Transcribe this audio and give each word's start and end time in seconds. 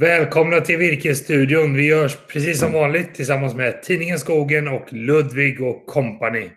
Välkomna 0.00 0.60
till 0.60 0.78
Virkesstudion. 0.78 1.74
Vi 1.74 1.86
görs 1.86 2.16
precis 2.28 2.60
som 2.60 2.72
vanligt 2.72 3.14
tillsammans 3.14 3.54
med 3.54 3.82
Tidningen 3.82 4.18
Skogen 4.18 4.68
och 4.68 4.92
Ludvig 4.92 5.62
och 5.62 5.86
Company. 5.86 6.50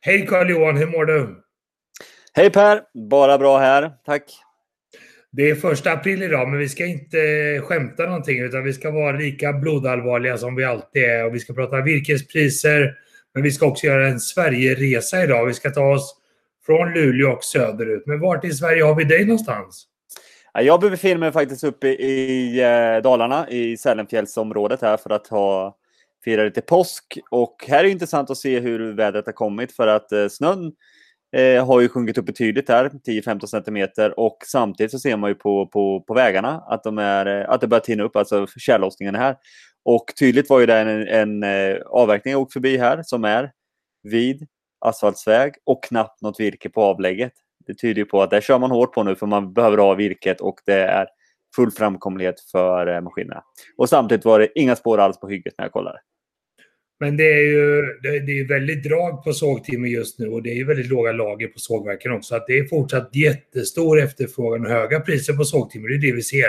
Hej 0.00 0.26
Carl-Johan, 0.26 0.76
hur 0.76 0.86
mår 0.86 1.04
du? 1.04 1.42
Hej 2.32 2.50
Per! 2.50 2.80
Bara 3.10 3.38
bra 3.38 3.58
här, 3.58 3.90
tack. 4.06 4.22
Det 5.32 5.50
är 5.50 5.54
första 5.54 5.92
april 5.92 6.22
idag, 6.22 6.48
men 6.48 6.58
vi 6.58 6.68
ska 6.68 6.86
inte 6.86 7.18
skämta 7.64 8.06
någonting 8.06 8.40
utan 8.40 8.64
vi 8.64 8.72
ska 8.72 8.90
vara 8.90 9.16
lika 9.16 9.52
blodallvarliga 9.52 10.38
som 10.38 10.54
vi 10.54 10.64
alltid 10.64 11.02
är 11.02 11.26
och 11.26 11.34
vi 11.34 11.38
ska 11.38 11.54
prata 11.54 11.80
virkespriser. 11.80 12.94
Men 13.34 13.42
vi 13.42 13.50
ska 13.50 13.66
också 13.66 13.86
göra 13.86 14.08
en 14.08 14.20
Sverigeresa 14.20 15.24
idag. 15.24 15.46
Vi 15.46 15.54
ska 15.54 15.70
ta 15.70 15.92
oss 15.92 16.16
från 16.66 16.92
Luleå 16.92 17.30
och 17.30 17.44
söderut. 17.44 18.02
Men 18.06 18.20
vart 18.20 18.44
i 18.44 18.50
Sverige 18.50 18.82
har 18.82 18.94
vi 18.94 19.04
dig 19.04 19.24
någonstans? 19.24 19.86
Jag 20.52 20.80
befinner 20.80 21.18
mig 21.18 21.32
faktiskt 21.32 21.64
uppe 21.64 21.88
i 21.88 22.60
eh, 22.60 23.02
Dalarna, 23.02 23.48
i 23.48 23.76
Sälenfjällsområdet 23.76 24.82
här 24.82 24.96
för 24.96 25.10
att 25.10 25.26
ha 25.26 25.76
fira 26.24 26.44
lite 26.44 26.60
påsk. 26.60 27.18
Och 27.30 27.64
här 27.68 27.78
är 27.78 27.82
det 27.82 27.90
intressant 27.90 28.30
att 28.30 28.36
se 28.36 28.60
hur 28.60 28.92
vädret 28.92 29.26
har 29.26 29.32
kommit 29.32 29.72
för 29.72 29.86
att 29.86 30.12
eh, 30.12 30.28
snön 30.28 30.72
eh, 31.36 31.66
har 31.66 31.80
ju 31.80 31.88
sjunkit 31.88 32.18
upp 32.18 32.26
betydligt 32.26 32.68
här, 32.68 32.88
10-15 32.88 33.46
centimeter. 33.46 34.20
Och 34.20 34.38
samtidigt 34.46 34.90
så 34.90 34.98
ser 34.98 35.16
man 35.16 35.30
ju 35.30 35.34
på, 35.34 35.66
på, 35.66 36.00
på 36.00 36.14
vägarna 36.14 36.62
att, 36.66 36.84
de 36.84 36.98
är, 36.98 37.26
eh, 37.26 37.50
att 37.50 37.60
det 37.60 37.66
börjar 37.66 37.80
tina 37.80 38.02
upp, 38.02 38.16
alltså 38.16 38.46
tjällossningen 38.46 39.14
här. 39.14 39.36
Och 39.84 40.04
tydligt 40.18 40.50
var 40.50 40.60
ju 40.60 40.66
det 40.66 40.78
en, 40.78 41.08
en, 41.08 41.42
en 41.42 41.82
avverkning 41.86 42.32
jag 42.32 42.40
åkt 42.40 42.52
förbi 42.52 42.76
här 42.76 43.02
som 43.02 43.24
är 43.24 43.52
vid 44.02 44.46
asfaltsväg 44.78 45.54
och 45.64 45.84
knappt 45.84 46.22
något 46.22 46.40
virke 46.40 46.68
på 46.68 46.82
avlägget 46.82 47.32
det 47.70 47.78
tyder 47.78 48.02
ju 48.02 48.04
på 48.04 48.22
att 48.22 48.30
där 48.30 48.40
kör 48.40 48.58
man 48.58 48.70
hårt 48.70 48.94
på 48.94 49.02
nu 49.02 49.16
för 49.16 49.26
man 49.26 49.52
behöver 49.52 49.78
ha 49.78 49.94
virket 49.94 50.40
och 50.40 50.60
det 50.66 50.82
är 50.82 51.06
full 51.56 51.70
framkomlighet 51.70 52.40
för 52.40 52.86
eh, 52.86 53.00
maskinerna. 53.00 53.44
Och 53.76 53.88
samtidigt 53.88 54.24
var 54.24 54.38
det 54.38 54.48
inga 54.54 54.76
spår 54.76 54.98
alls 54.98 55.20
på 55.20 55.28
hygget 55.28 55.54
när 55.58 55.64
jag 55.64 55.72
kollade. 55.72 55.98
Men 57.00 57.16
det 57.16 57.32
är 57.32 57.42
ju 57.42 57.82
det 58.02 58.40
är 58.40 58.48
väldigt 58.48 58.84
drag 58.84 59.24
på 59.24 59.32
sågtimmer 59.32 59.88
just 59.88 60.18
nu 60.18 60.28
och 60.28 60.42
det 60.42 60.50
är 60.50 60.54
ju 60.54 60.64
väldigt 60.64 60.88
låga 60.88 61.12
lager 61.12 61.46
på 61.46 61.58
sågverken 61.58 62.12
också. 62.12 62.34
Att 62.36 62.46
det 62.46 62.58
är 62.58 62.64
fortsatt 62.64 63.16
jättestor 63.16 64.00
efterfrågan 64.00 64.66
och 64.66 64.72
höga 64.72 65.00
priser 65.00 65.32
på 65.32 65.44
sågtimmer, 65.44 65.88
det 65.88 65.94
är 65.94 66.10
det 66.10 66.12
vi 66.12 66.22
ser. 66.22 66.48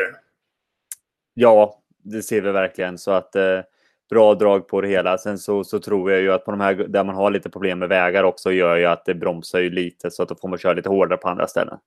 Ja, 1.33 1.81
det 2.03 2.22
ser 2.22 2.42
vi 2.42 2.52
verkligen. 2.52 2.97
Så 2.97 3.11
att 3.11 3.36
eh, 3.36 3.59
bra 4.12 4.36
drag 4.36 4.67
på 4.67 4.81
det 4.81 4.88
hela. 4.88 5.17
Sen 5.17 5.38
så, 5.38 5.64
så 5.64 5.80
tror 5.80 6.12
jag 6.12 6.22
ju 6.22 6.31
att 6.31 6.45
på 6.45 6.52
de 6.52 6.59
här 6.59 6.73
där 6.73 7.04
man 7.04 7.16
har 7.16 7.31
lite 7.31 7.50
problem 7.50 7.80
med 7.80 7.90
vägar 7.90 8.23
också 8.23 8.52
gör 8.52 8.78
ju 8.78 8.86
att 8.86 9.06
det 9.06 9.16
bromsar 9.16 9.59
ju 9.59 9.70
lite 9.70 10.12
så 10.12 10.23
att 10.23 10.30
då 10.30 10.36
får 10.36 10.48
man 10.48 10.59
köra 10.59 10.73
lite 10.73 10.90
hårdare 10.90 11.17
på 11.17 11.30
andra 11.30 11.48
ställen. 11.48 11.78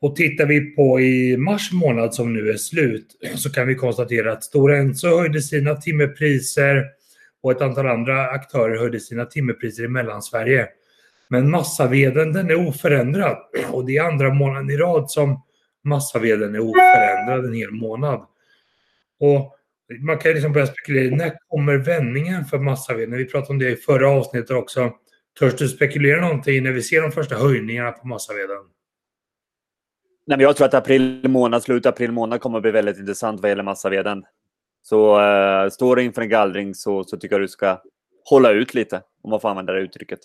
Och 0.00 0.16
tittar 0.16 0.46
vi 0.46 0.60
på 0.60 1.00
i 1.00 1.36
mars 1.36 1.72
månad 1.72 2.14
som 2.14 2.32
nu 2.32 2.50
är 2.50 2.56
slut 2.56 3.06
så 3.36 3.52
kan 3.52 3.66
vi 3.66 3.74
konstatera 3.74 4.32
att 4.32 4.44
Stora 4.44 4.76
Enso 4.76 5.08
höjde 5.08 5.42
sina 5.42 5.74
timmerpriser 5.74 6.84
och 7.42 7.52
ett 7.52 7.62
antal 7.62 7.86
andra 7.86 8.26
aktörer 8.26 8.78
höjde 8.78 9.00
sina 9.00 9.24
timmerpriser 9.24 9.84
i 9.84 9.88
Mellansverige. 9.88 10.68
Men 11.28 11.50
massaveden 11.50 12.32
den 12.32 12.50
är 12.50 12.68
oförändrad 12.68 13.36
och 13.70 13.86
det 13.86 13.96
är 13.96 14.04
andra 14.04 14.34
månaden 14.34 14.70
i 14.70 14.76
rad 14.76 15.10
som 15.10 15.42
massaveden 15.84 16.54
är 16.54 16.60
oförändrad 16.60 17.44
en 17.44 17.54
hel 17.54 17.70
månad. 17.70 18.26
Och 19.20 19.56
man 19.98 20.18
kan 20.18 20.32
liksom 20.32 20.52
börja 20.52 20.66
spekulera, 20.66 21.16
när 21.16 21.32
kommer 21.48 21.76
vändningen 21.76 22.44
för 22.44 22.58
massaved? 22.58 23.10
Vi 23.10 23.24
pratade 23.24 23.52
om 23.52 23.58
det 23.58 23.70
i 23.70 23.76
förra 23.76 24.10
avsnittet 24.10 24.50
också. 24.50 24.92
Törs 25.38 25.56
du 25.56 25.68
spekulera 25.68 26.20
någonting 26.20 26.62
när 26.62 26.72
vi 26.72 26.82
ser 26.82 27.02
de 27.02 27.12
första 27.12 27.34
höjningarna 27.34 27.92
på 27.92 28.06
massaveden? 28.06 28.56
Nej, 30.26 30.38
men 30.38 30.40
jag 30.40 30.56
tror 30.56 30.66
att 30.66 30.74
april 30.74 31.28
månad, 31.28 31.62
slutet 31.62 31.86
av 31.86 31.92
april 31.92 32.12
månad 32.12 32.40
kommer 32.40 32.58
att 32.58 32.62
bli 32.62 32.70
väldigt 32.70 32.98
intressant 32.98 33.40
vad 33.40 33.50
gäller 33.50 33.62
massaveden. 33.62 34.24
Så 34.82 35.20
uh, 35.20 35.68
står 35.68 35.96
du 35.96 36.02
inför 36.02 36.22
en 36.22 36.28
gallring 36.28 36.74
så, 36.74 37.04
så 37.04 37.16
tycker 37.16 37.34
jag 37.34 37.42
du 37.42 37.48
ska 37.48 37.82
hålla 38.30 38.50
ut 38.50 38.74
lite, 38.74 39.02
om 39.22 39.30
man 39.30 39.40
får 39.40 39.48
använda 39.48 39.72
det 39.72 39.80
uttrycket. 39.80 40.18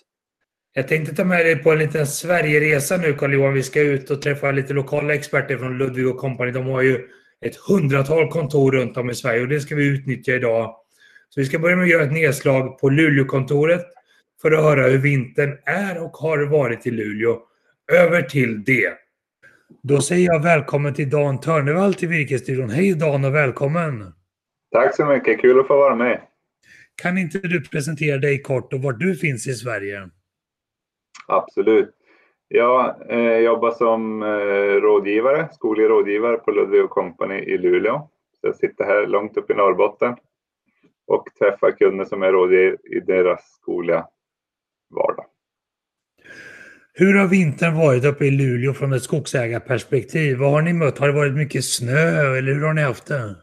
Jag 0.73 0.87
tänkte 0.87 1.15
ta 1.15 1.23
med 1.23 1.45
dig 1.45 1.55
på 1.63 1.71
en 1.71 1.79
liten 1.79 2.07
Sverigeresa 2.07 2.97
nu, 2.97 3.13
Carl-Johan. 3.13 3.53
Vi 3.53 3.63
ska 3.63 3.81
ut 3.81 4.09
och 4.09 4.21
träffa 4.21 4.51
lite 4.51 4.73
lokala 4.73 5.13
experter 5.13 5.57
från 5.57 5.77
Ludvig 5.77 6.07
och 6.07 6.17
Company. 6.17 6.51
De 6.51 6.65
har 6.65 6.81
ju 6.81 7.07
ett 7.45 7.55
hundratal 7.55 8.29
kontor 8.29 8.71
runt 8.71 8.97
om 8.97 9.09
i 9.09 9.15
Sverige 9.15 9.41
och 9.41 9.47
det 9.47 9.59
ska 9.59 9.75
vi 9.75 9.87
utnyttja 9.87 10.35
idag. 10.35 10.75
Så 11.29 11.39
vi 11.39 11.45
ska 11.45 11.59
börja 11.59 11.75
med 11.75 11.83
att 11.83 11.89
göra 11.89 12.03
ett 12.03 12.11
nedslag 12.11 12.79
på 12.79 12.89
Luleåkontoret 12.89 13.85
för 14.41 14.51
att 14.51 14.63
höra 14.63 14.87
hur 14.87 14.97
vintern 14.97 15.57
är 15.65 16.03
och 16.03 16.11
har 16.11 16.45
varit 16.45 16.87
i 16.87 16.91
Luleå. 16.91 17.39
Över 17.91 18.21
till 18.21 18.63
det. 18.63 18.93
Då 19.83 20.01
säger 20.01 20.25
jag 20.25 20.43
välkommen 20.43 20.93
till 20.93 21.09
Dan 21.09 21.39
Törnevall 21.39 21.93
till 21.93 22.09
Virkesstudion. 22.09 22.69
Hej 22.69 22.93
Dan 22.93 23.25
och 23.25 23.35
välkommen! 23.35 24.13
Tack 24.71 24.95
så 24.95 25.05
mycket, 25.05 25.41
kul 25.41 25.59
att 25.59 25.67
få 25.67 25.77
vara 25.77 25.95
med. 25.95 26.21
Kan 26.95 27.17
inte 27.17 27.37
du 27.37 27.63
presentera 27.63 28.17
dig 28.17 28.41
kort 28.41 28.73
och 28.73 28.81
var 28.81 28.93
du 28.93 29.15
finns 29.15 29.47
i 29.47 29.53
Sverige? 29.53 30.09
Absolut. 31.27 31.95
Jag 32.47 33.11
eh, 33.11 33.37
jobbar 33.37 33.71
som 33.71 34.23
eh, 34.23 34.81
rådgivare, 34.81 35.49
skoglig 35.51 35.89
rådgivare 35.89 36.37
på 36.37 36.51
Ludvig 36.51 36.89
Company 36.89 37.35
i 37.35 37.57
Luleå. 37.57 38.09
Så 38.41 38.47
jag 38.47 38.55
sitter 38.55 38.85
här 38.85 39.07
långt 39.07 39.37
upp 39.37 39.49
i 39.51 39.53
Norrbotten 39.53 40.15
och 41.07 41.27
träffar 41.39 41.71
kunder 41.71 42.05
som 42.05 42.23
är 42.23 42.31
rådgivare 42.31 42.77
i 42.83 42.99
deras 42.99 43.41
skogliga 43.61 44.07
vardag. 44.89 45.25
Hur 46.93 47.13
har 47.13 47.27
vintern 47.27 47.77
varit 47.77 48.05
uppe 48.05 48.25
i 48.25 48.31
Luleå 48.31 48.73
från 48.73 48.93
ett 48.93 49.03
skogsägarperspektiv? 49.03 50.37
Vad 50.37 50.51
har 50.51 50.61
ni 50.61 50.73
mött? 50.73 50.97
Har 50.97 51.07
det 51.07 51.13
varit 51.13 51.33
mycket 51.33 51.65
snö 51.65 52.37
eller 52.37 52.53
hur 52.53 52.65
har 52.65 52.73
ni 52.73 52.81
haft 52.81 53.07
det? 53.07 53.35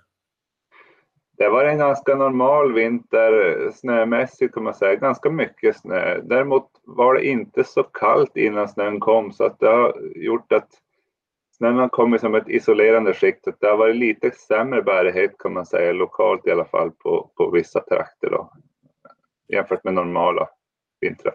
Det 1.43 1.49
var 1.49 1.65
en 1.65 1.79
ganska 1.79 2.15
normal 2.15 2.73
vinter 2.73 3.71
snömässigt 3.75 4.55
kan 4.55 4.63
man 4.63 4.75
säga, 4.75 4.95
ganska 4.95 5.31
mycket 5.31 5.77
snö. 5.77 6.21
Däremot 6.23 6.67
var 6.85 7.15
det 7.15 7.27
inte 7.27 7.65
så 7.65 7.83
kallt 7.83 8.37
innan 8.37 8.69
snön 8.69 9.01
kom 9.01 9.33
så 9.33 9.45
att 9.45 9.59
det 9.59 9.67
har 9.67 9.97
gjort 10.15 10.53
att 10.53 10.69
snön 11.57 11.79
har 11.79 11.89
kommit 11.89 12.21
som 12.21 12.35
ett 12.35 12.49
isolerande 12.49 13.15
skikt. 13.15 13.49
Det 13.61 13.67
har 13.67 13.77
varit 13.77 13.97
lite 13.97 14.31
sämre 14.31 14.83
bärighet 14.83 15.39
kan 15.39 15.53
man 15.53 15.67
säga, 15.67 15.93
lokalt 15.93 16.47
i 16.47 16.51
alla 16.51 16.65
fall 16.65 16.91
på, 16.91 17.31
på 17.37 17.51
vissa 17.51 17.81
trakter 17.81 18.31
då, 18.31 18.53
jämfört 19.49 19.85
med 19.85 19.95
normala 19.95 20.49
vintrar. 21.01 21.35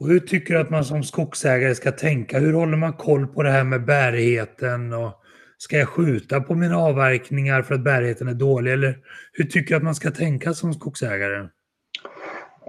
Och 0.00 0.08
hur 0.08 0.20
tycker 0.20 0.54
du 0.54 0.60
att 0.60 0.70
man 0.70 0.84
som 0.84 1.02
skogsägare 1.02 1.74
ska 1.74 1.92
tänka? 1.92 2.38
Hur 2.38 2.52
håller 2.52 2.76
man 2.76 2.92
koll 2.92 3.26
på 3.26 3.42
det 3.42 3.50
här 3.50 3.64
med 3.64 3.84
bärigheten 3.84 4.92
och 4.92 5.19
Ska 5.62 5.76
jag 5.76 5.88
skjuta 5.88 6.40
på 6.40 6.54
mina 6.54 6.76
avverkningar 6.76 7.62
för 7.62 7.74
att 7.74 7.80
bärigheten 7.80 8.28
är 8.28 8.34
dålig? 8.34 8.72
Eller 8.72 8.98
hur 9.32 9.44
tycker 9.44 9.70
du 9.70 9.76
att 9.76 9.82
man 9.82 9.94
ska 9.94 10.10
tänka 10.10 10.52
som 10.52 10.72
skogsägare? 10.72 11.48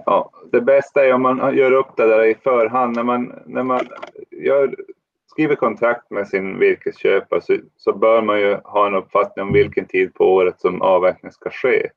Ja, 0.06 0.30
det 0.52 0.60
bästa 0.60 1.04
är 1.06 1.12
om 1.12 1.22
man 1.22 1.56
gör 1.56 1.72
upp 1.72 1.96
det 1.96 2.06
där 2.06 2.24
i 2.24 2.34
förhand. 2.34 2.96
När 2.96 3.02
man, 3.02 3.42
när 3.46 3.62
man 3.62 3.80
gör, 4.30 4.74
skriver 5.30 5.54
kontrakt 5.54 6.10
med 6.10 6.28
sin 6.28 6.58
virkesköpare 6.58 7.40
så, 7.40 7.56
så 7.76 7.92
bör 7.92 8.22
man 8.22 8.40
ju 8.40 8.54
ha 8.54 8.86
en 8.86 8.94
uppfattning 8.94 9.46
om 9.46 9.52
vilken 9.52 9.86
tid 9.86 10.14
på 10.14 10.34
året 10.34 10.60
som 10.60 10.82
avverkning 10.82 11.32
ska 11.32 11.50
ske. 11.50 11.90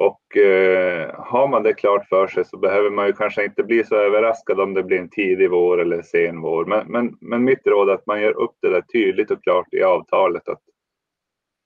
Och 0.00 0.36
eh, 0.36 1.14
har 1.18 1.48
man 1.48 1.62
det 1.62 1.72
klart 1.72 2.08
för 2.08 2.26
sig 2.26 2.44
så 2.44 2.56
behöver 2.56 2.90
man 2.90 3.06
ju 3.06 3.12
kanske 3.12 3.44
inte 3.44 3.62
bli 3.62 3.84
så 3.84 3.96
överraskad 3.96 4.60
om 4.60 4.74
det 4.74 4.82
blir 4.82 4.98
en 4.98 5.08
tidig 5.08 5.50
vår 5.50 5.80
eller 5.80 6.02
sen 6.02 6.40
vår. 6.40 6.64
Men, 6.64 6.86
men, 6.86 7.16
men 7.20 7.44
mitt 7.44 7.66
råd 7.66 7.88
är 7.88 7.94
att 7.94 8.06
man 8.06 8.20
gör 8.20 8.40
upp 8.40 8.54
det 8.62 8.70
där 8.70 8.80
tydligt 8.80 9.30
och 9.30 9.42
klart 9.42 9.74
i 9.74 9.82
avtalet 9.82 10.48
att 10.48 10.60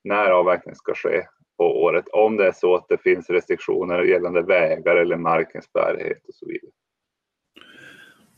när 0.05 0.31
avverkning 0.31 0.75
ska 0.75 0.95
ske 0.95 1.23
på 1.59 1.83
året. 1.83 2.05
Om 2.09 2.37
det 2.37 2.47
är 2.47 2.53
så 2.53 2.75
att 2.75 2.87
det 2.89 3.03
finns 3.03 3.31
restriktioner 3.31 4.03
gällande 4.03 4.43
vägar 4.43 4.97
eller 4.97 5.17
markens 5.17 5.73
bärighet 5.73 6.29
och 6.29 6.35
så 6.35 6.47
vidare. 6.47 6.71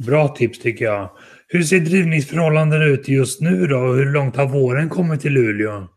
Bra 0.07 0.29
tips 0.29 0.59
tycker 0.59 0.85
jag. 0.85 1.11
Hur 1.49 1.63
ser 1.63 1.81
drivningsförhållandena 1.81 2.85
ut 2.85 3.09
just 3.09 3.41
nu 3.41 3.67
då? 3.67 3.79
Hur 3.79 4.13
långt 4.13 4.37
har 4.37 4.47
våren 4.47 4.89
kommit 4.89 5.21
till 5.21 5.33
Luleå? 5.33 5.89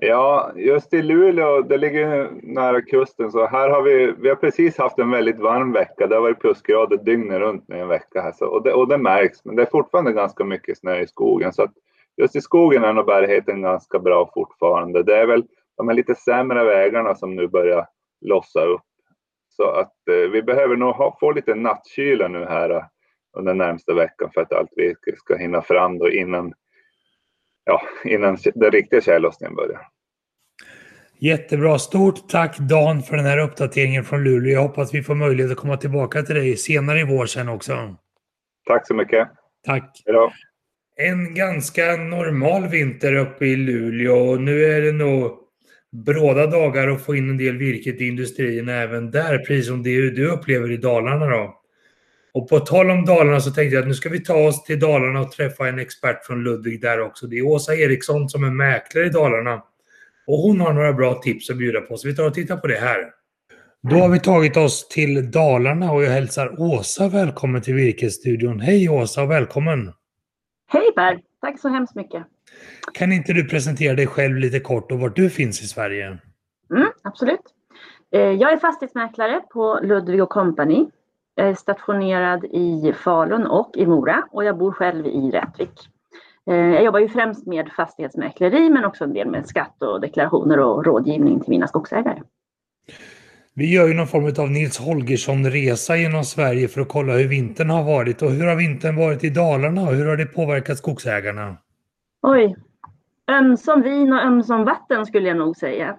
Ja, 0.00 0.52
just 0.56 0.94
i 0.94 1.02
Luleå, 1.02 1.62
det 1.62 1.76
ligger 1.76 2.30
nära 2.42 2.82
kusten, 2.82 3.32
så 3.32 3.46
här 3.46 3.70
har 3.70 3.82
vi, 3.82 4.14
vi 4.18 4.28
har 4.28 4.36
precis 4.36 4.78
haft 4.78 4.98
en 4.98 5.10
väldigt 5.10 5.38
varm 5.38 5.72
vecka. 5.72 6.06
Det 6.06 6.14
har 6.14 6.22
varit 6.22 6.40
plusgrader 6.40 6.96
dygnet 6.96 7.40
runt 7.40 7.68
nu 7.68 7.80
en 7.80 7.88
vecka 7.88 8.22
här, 8.22 8.32
så, 8.32 8.46
och, 8.46 8.62
det, 8.62 8.72
och 8.72 8.88
det 8.88 8.98
märks. 8.98 9.44
Men 9.44 9.56
det 9.56 9.62
är 9.62 9.66
fortfarande 9.66 10.12
ganska 10.12 10.44
mycket 10.44 10.78
snö 10.78 11.00
i 11.00 11.06
skogen, 11.06 11.52
så 11.52 11.62
att 11.62 11.72
just 12.16 12.36
i 12.36 12.40
skogen 12.40 12.84
är 12.84 12.92
nog 12.92 13.06
bärigheten 13.06 13.62
ganska 13.62 13.98
bra 13.98 14.30
fortfarande. 14.34 15.02
Det 15.02 15.16
är 15.16 15.26
väl 15.26 15.44
de 15.76 15.88
här 15.88 15.94
lite 15.94 16.14
sämre 16.14 16.64
vägarna 16.64 17.14
som 17.14 17.36
nu 17.36 17.48
börjar 17.48 17.86
lossa 18.20 18.64
upp. 18.64 18.82
Så 19.48 19.70
att 19.70 20.08
eh, 20.10 20.30
vi 20.30 20.42
behöver 20.42 20.76
nog 20.76 20.94
ha, 20.94 21.16
få 21.20 21.32
lite 21.32 21.54
nattkyla 21.54 22.28
nu 22.28 22.44
här 22.44 22.70
eh, 22.70 22.84
under 23.36 23.54
närmsta 23.54 23.94
veckan 23.94 24.30
för 24.34 24.40
att 24.40 24.52
allt 24.52 24.72
virke 24.76 25.16
ska 25.16 25.36
hinna 25.36 25.62
fram 25.62 25.98
då 25.98 26.10
innan 26.10 26.54
ja, 27.68 27.82
innan 28.04 28.38
den 28.54 28.70
riktiga 28.70 29.00
tjällossningen 29.00 29.56
börjar. 29.56 29.80
Jättebra. 31.20 31.78
Stort 31.78 32.28
tack 32.28 32.58
Dan 32.58 33.02
för 33.02 33.16
den 33.16 33.26
här 33.26 33.38
uppdateringen 33.38 34.04
från 34.04 34.24
Luleå. 34.24 34.52
Jag 34.52 34.62
hoppas 34.62 34.94
vi 34.94 35.02
får 35.02 35.14
möjlighet 35.14 35.52
att 35.52 35.58
komma 35.58 35.76
tillbaka 35.76 36.22
till 36.22 36.34
dig 36.34 36.56
senare 36.56 37.00
i 37.00 37.04
vår 37.04 37.26
sen 37.26 37.48
också. 37.48 37.96
Tack 38.66 38.86
så 38.86 38.94
mycket. 38.94 39.28
Tack. 39.64 40.02
Hejdå. 40.06 40.32
En 40.96 41.34
ganska 41.34 41.96
normal 41.96 42.68
vinter 42.68 43.14
uppe 43.14 43.46
i 43.46 43.56
Luleå 43.56 44.16
och 44.16 44.40
nu 44.40 44.64
är 44.64 44.80
det 44.80 44.92
nog 44.92 45.38
bråda 46.06 46.46
dagar 46.46 46.88
att 46.88 47.04
få 47.04 47.16
in 47.16 47.30
en 47.30 47.36
del 47.36 47.56
virke 47.56 47.92
till 47.92 48.08
industrierna 48.08 48.72
även 48.72 49.10
där, 49.10 49.38
precis 49.38 49.66
som 49.66 49.82
det 49.82 50.10
du 50.10 50.30
upplever 50.30 50.72
i 50.72 50.76
Dalarna 50.76 51.26
då. 51.26 51.57
Och 52.38 52.48
på 52.48 52.60
tal 52.60 52.90
om 52.90 53.04
Dalarna 53.04 53.40
så 53.40 53.50
tänkte 53.50 53.74
jag 53.74 53.82
att 53.82 53.88
nu 53.88 53.94
ska 53.94 54.08
vi 54.08 54.20
ta 54.20 54.34
oss 54.34 54.64
till 54.64 54.80
Dalarna 54.80 55.20
och 55.20 55.32
träffa 55.32 55.68
en 55.68 55.78
expert 55.78 56.24
från 56.24 56.44
Ludvig 56.44 56.80
där 56.80 57.00
också. 57.00 57.26
Det 57.26 57.38
är 57.38 57.46
Åsa 57.46 57.74
Eriksson 57.74 58.28
som 58.28 58.44
är 58.44 58.50
mäklare 58.50 59.06
i 59.06 59.08
Dalarna. 59.08 59.62
Och 60.26 60.38
hon 60.38 60.60
har 60.60 60.72
några 60.72 60.92
bra 60.92 61.14
tips 61.14 61.50
att 61.50 61.56
bjuda 61.56 61.80
på, 61.80 61.96
så 61.96 62.08
vi 62.08 62.16
tar 62.16 62.26
och 62.26 62.34
tittar 62.34 62.56
på 62.56 62.66
det 62.66 62.78
här. 62.78 63.10
Då 63.82 63.96
har 63.96 64.08
vi 64.08 64.20
tagit 64.20 64.56
oss 64.56 64.88
till 64.88 65.30
Dalarna 65.30 65.92
och 65.92 66.02
jag 66.02 66.10
hälsar 66.10 66.60
Åsa 66.60 67.08
välkommen 67.08 67.62
till 67.62 67.74
Virkesstudion. 67.74 68.60
Hej 68.60 68.88
Åsa 68.88 69.22
och 69.22 69.30
välkommen! 69.30 69.92
Hej 70.66 70.92
Per! 70.96 71.20
Tack 71.40 71.60
så 71.60 71.68
hemskt 71.68 71.94
mycket! 71.94 72.22
Kan 72.94 73.12
inte 73.12 73.32
du 73.32 73.48
presentera 73.48 73.94
dig 73.94 74.06
själv 74.06 74.36
lite 74.36 74.60
kort 74.60 74.92
och 74.92 75.00
var 75.00 75.08
du 75.08 75.30
finns 75.30 75.62
i 75.62 75.66
Sverige? 75.66 76.18
Mm, 76.70 76.88
absolut. 77.02 77.40
Eh, 78.12 78.20
jag 78.20 78.52
är 78.52 78.56
fastighetsmäklare 78.56 79.40
på 79.50 79.80
Ludvig 79.82 80.28
Company. 80.28 80.86
Jag 81.38 81.48
är 81.48 81.54
stationerad 81.54 82.44
i 82.44 82.92
Falun 82.92 83.46
och 83.46 83.76
i 83.76 83.86
Mora 83.86 84.28
och 84.30 84.44
jag 84.44 84.58
bor 84.58 84.72
själv 84.72 85.06
i 85.06 85.30
Rättvik. 85.30 85.88
Eh, 86.50 86.56
jag 86.56 86.84
jobbar 86.84 86.98
ju 86.98 87.08
främst 87.08 87.46
med 87.46 87.68
fastighetsmäkleri 87.76 88.70
men 88.70 88.84
också 88.84 89.04
en 89.04 89.12
del 89.12 89.30
med 89.30 89.46
skatt 89.46 89.82
och 89.82 90.00
deklarationer 90.00 90.58
och 90.58 90.84
rådgivning 90.84 91.40
till 91.40 91.50
mina 91.50 91.66
skogsägare. 91.66 92.22
Vi 93.54 93.74
gör 93.74 93.88
ju 93.88 93.94
någon 93.94 94.06
form 94.06 94.44
av 94.44 94.50
Nils 94.50 94.78
Holgersson-resa 94.78 95.96
genom 95.96 96.24
Sverige 96.24 96.68
för 96.68 96.80
att 96.80 96.88
kolla 96.88 97.12
hur 97.12 97.28
vintern 97.28 97.70
har 97.70 97.84
varit. 97.84 98.22
Och 98.22 98.30
hur 98.30 98.46
har 98.46 98.56
vintern 98.56 98.96
varit 98.96 99.24
i 99.24 99.30
Dalarna 99.30 99.82
och 99.82 99.94
hur 99.94 100.06
har 100.06 100.16
det 100.16 100.26
påverkat 100.26 100.78
skogsägarna? 100.78 101.56
Oj, 102.22 102.56
ömsom 103.30 103.82
vin 103.82 104.12
och 104.12 104.22
ömsom 104.22 104.64
vatten 104.64 105.06
skulle 105.06 105.28
jag 105.28 105.36
nog 105.36 105.56
säga. 105.56 105.98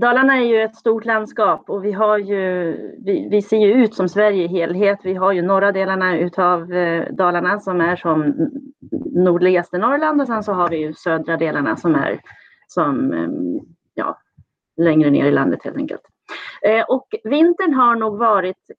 Dalarna 0.00 0.36
är 0.36 0.44
ju 0.44 0.62
ett 0.62 0.76
stort 0.76 1.04
landskap 1.04 1.70
och 1.70 1.84
vi, 1.84 1.92
har 1.92 2.18
ju, 2.18 2.72
vi, 3.04 3.28
vi 3.30 3.42
ser 3.42 3.58
ju 3.58 3.72
ut 3.72 3.94
som 3.94 4.08
Sverige 4.08 4.44
i 4.44 4.46
helhet. 4.46 4.98
Vi 5.02 5.14
har 5.14 5.32
ju 5.32 5.42
norra 5.42 5.72
delarna 5.72 6.18
utav 6.18 6.72
eh, 6.72 7.12
Dalarna 7.12 7.60
som 7.60 7.80
är 7.80 7.96
som 7.96 8.34
nordligaste 9.14 9.78
Norrland 9.78 10.20
och 10.20 10.26
sen 10.26 10.42
så 10.42 10.52
har 10.52 10.68
vi 10.68 10.76
ju 10.76 10.94
södra 10.94 11.36
delarna 11.36 11.76
som 11.76 11.94
är 11.94 12.20
som 12.66 13.12
eh, 13.12 13.28
ja, 13.94 14.18
längre 14.76 15.10
ner 15.10 15.24
i 15.24 15.30
landet 15.30 15.64
helt 15.64 15.76
enkelt. 15.76 16.02
Eh, 16.62 16.84
och 16.88 17.06
vintern 17.24 17.74
har 17.74 17.96
nog 17.96 18.18
varit 18.18 18.70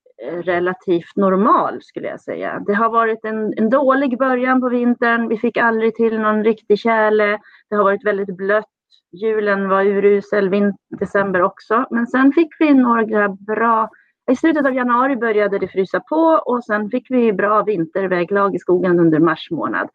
relativt 0.42 1.16
normal 1.16 1.82
skulle 1.82 2.08
jag 2.08 2.20
säga. 2.20 2.62
Det 2.66 2.74
har 2.74 2.90
varit 2.90 3.24
en, 3.24 3.54
en 3.56 3.70
dålig 3.70 4.18
början 4.18 4.60
på 4.60 4.68
vintern. 4.68 5.28
Vi 5.28 5.38
fick 5.38 5.56
aldrig 5.56 5.94
till 5.94 6.20
någon 6.20 6.44
riktig 6.44 6.78
tjäle. 6.78 7.38
Det 7.70 7.76
har 7.76 7.84
varit 7.84 8.06
väldigt 8.06 8.36
blött 8.36 8.66
julen 9.12 9.68
var 9.68 9.84
urusel, 9.84 10.72
december 10.88 11.42
också. 11.42 11.86
Men 11.90 12.06
sen 12.06 12.32
fick 12.32 12.48
vi 12.58 12.74
några 12.74 13.28
bra, 13.28 13.90
i 14.30 14.36
slutet 14.36 14.66
av 14.66 14.74
januari 14.74 15.16
började 15.16 15.58
det 15.58 15.68
frysa 15.68 16.00
på 16.00 16.42
och 16.46 16.64
sen 16.64 16.90
fick 16.90 17.10
vi 17.10 17.32
bra 17.32 17.62
vinterväglag 17.62 18.54
i 18.54 18.58
skogen 18.58 19.00
under 19.00 19.18
mars 19.18 19.50
månad. 19.50 19.88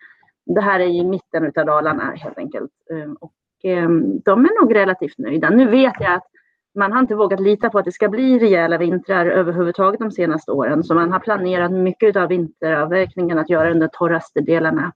Det 0.46 0.62
här 0.62 0.80
är 0.80 0.88
i 0.88 1.04
mitten 1.04 1.46
av 1.46 1.66
Dalarna 1.66 2.14
helt 2.16 2.38
enkelt. 2.38 2.72
Ehm, 2.92 3.14
och 3.14 3.34
ehm, 3.64 4.20
de 4.20 4.46
är 4.46 4.62
nog 4.62 4.76
relativt 4.76 5.18
nöjda. 5.18 5.50
Nu 5.50 5.70
vet 5.70 5.94
jag 6.00 6.14
att 6.14 6.28
man 6.76 6.92
har 6.92 7.00
inte 7.00 7.16
vågat 7.16 7.40
lita 7.40 7.70
på 7.70 7.80
att 7.80 7.86
det 7.86 7.92
ska 7.92 8.10
bli 8.10 8.40
rejäla 8.40 8.78
vintrar 8.78 9.26
överhuvudtaget 9.26 10.00
de 10.00 10.12
senaste 10.12 10.52
åren. 10.52 10.84
Så 10.84 10.94
man 10.94 11.12
har 11.12 11.20
planerat 11.20 11.72
mycket 11.72 12.16
av 12.16 12.30
vinteravverkningen 12.30 13.40
att 13.40 13.50
göra 13.50 13.72
under 13.72 13.88
torraste 13.88 14.42
delarna 14.42 14.94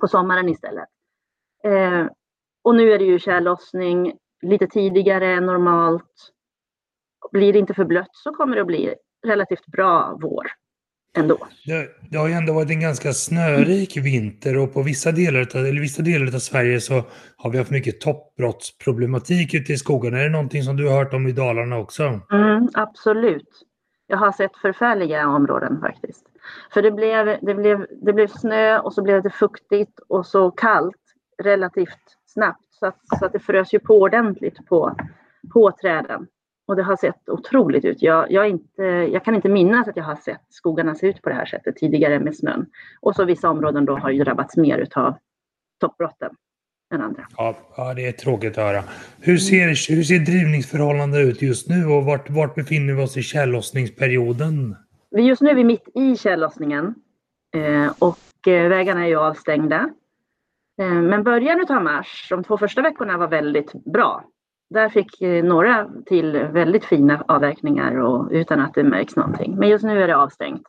på 0.00 0.08
sommaren 0.08 0.48
istället. 0.48 0.88
Ehm, 1.64 2.08
och 2.64 2.74
nu 2.74 2.92
är 2.92 2.98
det 2.98 3.04
ju 3.04 3.18
tjällossning 3.18 4.12
lite 4.42 4.66
tidigare 4.66 5.32
än 5.32 5.46
normalt. 5.46 6.30
Blir 7.32 7.52
det 7.52 7.58
inte 7.58 7.74
för 7.74 7.84
blött 7.84 8.10
så 8.12 8.32
kommer 8.32 8.54
det 8.54 8.60
att 8.60 8.66
bli 8.66 8.94
relativt 9.26 9.66
bra 9.66 10.18
vår 10.22 10.46
ändå. 11.16 11.38
Det, 11.66 11.88
det 12.10 12.18
har 12.18 12.28
ju 12.28 12.34
ändå 12.34 12.52
varit 12.52 12.70
en 12.70 12.80
ganska 12.80 13.12
snörik 13.12 13.96
vinter 13.96 14.56
och 14.58 14.74
på 14.74 14.82
vissa 14.82 15.12
delar, 15.12 15.56
eller 15.56 15.80
vissa 15.80 16.02
delar 16.02 16.34
av 16.34 16.38
Sverige 16.38 16.80
så 16.80 17.02
har 17.36 17.50
vi 17.50 17.58
haft 17.58 17.70
mycket 17.70 18.00
toppbrottsproblematik 18.00 19.54
ute 19.54 19.72
i 19.72 19.76
skogen. 19.76 20.14
Är 20.14 20.22
det 20.22 20.28
någonting 20.28 20.62
som 20.62 20.76
du 20.76 20.88
har 20.88 20.96
hört 20.96 21.14
om 21.14 21.28
i 21.28 21.32
Dalarna 21.32 21.78
också? 21.78 22.20
Mm, 22.32 22.68
absolut. 22.74 23.48
Jag 24.06 24.16
har 24.16 24.32
sett 24.32 24.56
förfärliga 24.56 25.28
områden 25.28 25.80
faktiskt. 25.80 26.26
För 26.72 26.82
det 26.82 26.90
blev, 26.90 27.38
det, 27.42 27.54
blev, 27.54 27.86
det 28.02 28.12
blev 28.12 28.28
snö 28.28 28.78
och 28.78 28.92
så 28.92 29.02
blev 29.02 29.22
det 29.22 29.30
fuktigt 29.30 29.98
och 30.08 30.26
så 30.26 30.50
kallt 30.50 30.96
relativt 31.42 32.16
snabbt 32.34 32.64
så 32.70 32.86
att, 32.86 32.98
så 33.18 33.24
att 33.24 33.32
det 33.32 33.38
frös 33.38 33.74
ju 33.74 33.78
på 33.78 34.00
ordentligt 34.00 34.66
på, 34.66 34.96
på 35.52 35.72
träden. 35.80 36.26
Och 36.66 36.76
det 36.76 36.82
har 36.82 36.96
sett 36.96 37.28
otroligt 37.28 37.84
ut. 37.84 38.02
Jag, 38.02 38.30
jag, 38.30 38.48
inte, 38.48 38.82
jag 38.82 39.24
kan 39.24 39.34
inte 39.34 39.48
minnas 39.48 39.88
att 39.88 39.96
jag 39.96 40.04
har 40.04 40.16
sett 40.16 40.42
skogarna 40.48 40.94
se 40.94 41.06
ut 41.06 41.22
på 41.22 41.28
det 41.28 41.34
här 41.34 41.46
sättet 41.46 41.76
tidigare 41.76 42.20
med 42.20 42.36
snön. 42.36 42.66
Och 43.00 43.14
så 43.14 43.24
vissa 43.24 43.50
områden 43.50 43.84
då 43.84 43.96
har 43.96 44.10
ju 44.10 44.24
drabbats 44.24 44.56
mer 44.56 44.78
utav 44.78 45.14
toppbrotten 45.80 46.30
än 46.94 47.00
andra. 47.00 47.26
Ja, 47.36 47.56
ja, 47.76 47.94
det 47.94 48.06
är 48.06 48.12
tråkigt 48.12 48.58
att 48.58 48.64
höra. 48.64 48.84
Hur 49.20 49.36
ser, 49.36 49.94
hur 49.94 50.02
ser 50.02 50.18
drivningsförhållandena 50.18 51.22
ut 51.22 51.42
just 51.42 51.68
nu 51.68 51.86
och 51.86 52.04
vart, 52.04 52.30
vart 52.30 52.54
befinner 52.54 52.94
vi 52.94 53.02
oss 53.02 53.16
i 53.16 53.22
tjällossningsperioden? 53.22 54.76
Just 55.16 55.42
nu 55.42 55.50
är 55.50 55.54
vi 55.54 55.64
mitt 55.64 55.88
i 55.94 56.16
tjällossningen 56.16 56.94
eh, 57.54 57.92
och 57.98 58.48
eh, 58.48 58.68
vägarna 58.68 59.04
är 59.04 59.08
ju 59.08 59.16
avstängda. 59.16 59.90
Eh, 60.80 60.92
men 61.02 61.22
början 61.22 61.66
av 61.68 61.82
mars, 61.82 62.26
de 62.30 62.44
två 62.44 62.58
första 62.58 62.82
veckorna 62.82 63.18
var 63.18 63.28
väldigt 63.28 63.72
bra. 63.72 64.24
Där 64.70 64.88
fick 64.88 65.20
eh, 65.22 65.44
några 65.44 65.90
till 66.06 66.32
väldigt 66.32 66.84
fina 66.84 67.24
avverkningar 67.28 68.00
och, 68.00 68.28
utan 68.30 68.60
att 68.60 68.74
det 68.74 68.82
märks 68.82 69.16
någonting. 69.16 69.56
Men 69.56 69.68
just 69.68 69.84
nu 69.84 70.02
är 70.02 70.06
det 70.06 70.16
avstängt. 70.16 70.62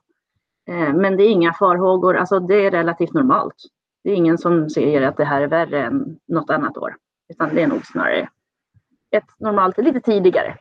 Eh, 0.70 0.94
men 0.94 1.18
det 1.18 1.24
är 1.24 1.30
inga 1.30 1.54
farhågor, 1.54 2.18
alltså 2.18 2.40
det 2.40 2.66
är 2.66 2.72
relativt 2.72 3.14
normalt. 3.14 3.56
Det 4.04 4.12
är 4.12 4.16
ingen 4.16 4.38
som 4.38 4.70
säger 4.70 5.02
att 5.02 5.18
det 5.18 5.26
här 5.26 5.42
är 5.42 5.48
värre 5.48 5.84
än 5.86 6.18
något 6.28 6.50
annat 6.50 6.78
år. 6.78 6.96
Utan 7.34 7.56
det 7.56 7.62
är 7.62 7.68
nog 7.68 7.86
snarare 7.86 8.30
ett 9.12 9.40
normalt, 9.40 9.78
lite 9.78 10.02
tidigare 10.02 10.58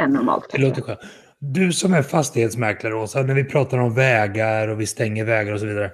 än 0.00 0.10
normalt. 0.10 0.48
Det 0.52 0.58
låter 0.58 0.82
skönt. 0.82 1.00
Du 1.38 1.72
som 1.72 1.94
är 1.94 2.02
fastighetsmäklare, 2.02 2.94
Åsa, 2.94 3.22
när 3.22 3.34
vi 3.34 3.44
pratar 3.44 3.78
om 3.78 3.94
vägar 3.94 4.68
och 4.68 4.80
vi 4.80 4.86
stänger 4.86 5.24
vägar 5.24 5.52
och 5.52 5.60
så 5.60 5.66
vidare. 5.66 5.90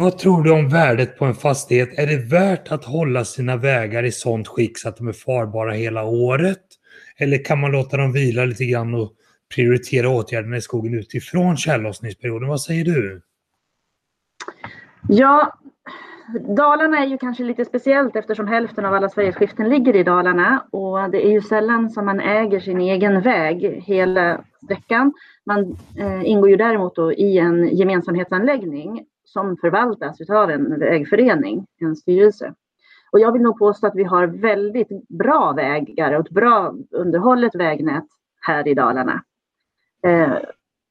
Vad 0.00 0.18
tror 0.18 0.42
du 0.42 0.50
om 0.50 0.68
värdet 0.68 1.18
på 1.18 1.24
en 1.24 1.34
fastighet? 1.34 1.98
Är 1.98 2.06
det 2.06 2.16
värt 2.16 2.72
att 2.72 2.84
hålla 2.84 3.24
sina 3.24 3.56
vägar 3.56 4.02
i 4.02 4.12
sånt 4.12 4.48
skick 4.48 4.78
så 4.78 4.88
att 4.88 4.96
de 4.96 5.08
är 5.08 5.12
farbara 5.12 5.72
hela 5.72 6.04
året? 6.04 6.62
Eller 7.16 7.44
kan 7.44 7.60
man 7.60 7.72
låta 7.72 7.96
dem 7.96 8.12
vila 8.12 8.44
lite 8.44 8.64
grann 8.64 8.94
och 8.94 9.12
prioritera 9.54 10.08
åtgärderna 10.08 10.56
i 10.56 10.60
skogen 10.60 10.94
utifrån 10.94 11.56
tjällossningsperioden? 11.56 12.48
Vad 12.48 12.60
säger 12.60 12.84
du? 12.84 13.22
Ja, 15.08 15.58
Dalarna 16.56 16.98
är 16.98 17.06
ju 17.06 17.18
kanske 17.18 17.44
lite 17.44 17.64
speciellt 17.64 18.16
eftersom 18.16 18.48
hälften 18.48 18.84
av 18.84 18.94
alla 18.94 19.08
Sveriges 19.08 19.36
skiften 19.36 19.68
ligger 19.68 19.96
i 19.96 20.02
Dalarna 20.02 20.64
och 20.70 21.10
det 21.10 21.26
är 21.26 21.30
ju 21.30 21.40
sällan 21.40 21.90
som 21.90 22.04
man 22.04 22.20
äger 22.20 22.60
sin 22.60 22.80
egen 22.80 23.20
väg 23.20 23.82
hela 23.86 24.44
sträckan. 24.64 25.12
Man 25.46 25.76
eh, 25.98 26.24
ingår 26.24 26.50
ju 26.50 26.56
däremot 26.56 26.96
då 26.96 27.12
i 27.12 27.38
en 27.38 27.76
gemensamhetsanläggning 27.76 29.06
som 29.32 29.56
förvaltas 29.56 30.30
av 30.30 30.50
en 30.50 30.78
vägförening, 30.78 31.66
en 31.80 31.96
styrelse. 31.96 32.54
Och 33.12 33.20
jag 33.20 33.32
vill 33.32 33.42
nog 33.42 33.58
påstå 33.58 33.86
att 33.86 33.96
vi 33.96 34.04
har 34.04 34.26
väldigt 34.26 35.08
bra 35.08 35.52
vägar 35.52 36.12
och 36.12 36.26
ett 36.26 36.32
bra 36.32 36.74
underhållet 36.90 37.54
vägnät 37.54 38.06
här 38.40 38.68
i 38.68 38.74
Dalarna. 38.74 39.22
Eh, 40.06 40.38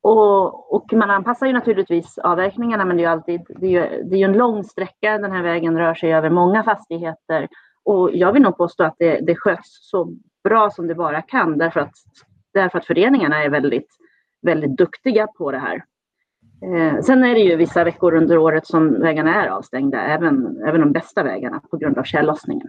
och, 0.01 0.73
och, 0.73 0.93
man 0.93 1.09
anpassar 1.09 1.47
ju 1.47 1.53
naturligtvis 1.53 2.17
avverkningarna, 2.17 2.85
men 2.85 2.97
det 2.97 3.01
är 3.01 3.05
ju 3.05 3.11
alltid 3.11 3.41
det 3.49 3.65
är 3.65 3.71
ju, 3.71 4.03
det 4.03 4.15
är 4.15 4.19
ju 4.19 4.25
en 4.25 4.37
lång 4.37 4.63
sträcka. 4.63 5.17
Den 5.17 5.31
här 5.31 5.43
vägen 5.43 5.77
rör 5.77 5.93
sig 5.93 6.13
över 6.13 6.29
många 6.29 6.63
fastigheter 6.63 7.47
och 7.83 8.15
jag 8.15 8.33
vill 8.33 8.41
nog 8.41 8.57
påstå 8.57 8.83
att 8.83 8.95
det, 8.99 9.19
det 9.19 9.35
sköts 9.35 9.89
så 9.89 10.13
bra 10.43 10.69
som 10.69 10.87
det 10.87 10.95
bara 10.95 11.21
kan 11.21 11.57
därför 11.57 11.79
att, 11.79 11.93
därför 12.53 12.77
att 12.77 12.85
föreningarna 12.85 13.43
är 13.43 13.49
väldigt, 13.49 13.89
väldigt 14.41 14.77
duktiga 14.77 15.27
på 15.27 15.51
det 15.51 15.57
här. 15.57 15.83
Eh, 16.61 17.01
sen 17.01 17.23
är 17.23 17.33
det 17.33 17.41
ju 17.41 17.55
vissa 17.55 17.83
veckor 17.83 18.13
under 18.13 18.37
året 18.37 18.67
som 18.67 19.01
vägarna 19.01 19.43
är 19.43 19.47
avstängda, 19.47 20.01
även, 20.01 20.61
även 20.67 20.81
de 20.81 20.91
bästa 20.91 21.23
vägarna 21.23 21.61
på 21.71 21.77
grund 21.77 21.97
av 21.97 22.03
tjällossningen. 22.03 22.67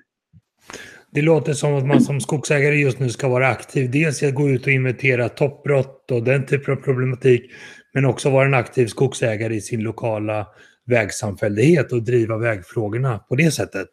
Det 1.10 1.22
låter 1.22 1.52
som 1.52 1.74
att 1.74 1.86
man 1.86 2.00
som 2.00 2.20
skogsägare 2.20 2.74
just 2.74 3.00
nu 3.00 3.08
ska 3.08 3.28
vara 3.28 3.48
aktiv. 3.48 3.90
Dels 3.90 4.22
att 4.22 4.34
gå 4.34 4.48
ut 4.48 4.62
och 4.62 4.72
inventera 4.72 5.28
toppbrott 5.28 6.10
och 6.10 6.22
den 6.22 6.46
typen 6.46 6.74
av 6.74 6.76
problematik. 6.76 7.50
Men 7.94 8.04
också 8.04 8.30
vara 8.30 8.46
en 8.46 8.54
aktiv 8.54 8.86
skogsägare 8.86 9.54
i 9.54 9.60
sin 9.60 9.82
lokala 9.82 10.46
vägsamfällighet 10.86 11.92
och 11.92 12.02
driva 12.02 12.38
vägfrågorna 12.38 13.18
på 13.18 13.36
det 13.36 13.50
sättet. 13.50 13.88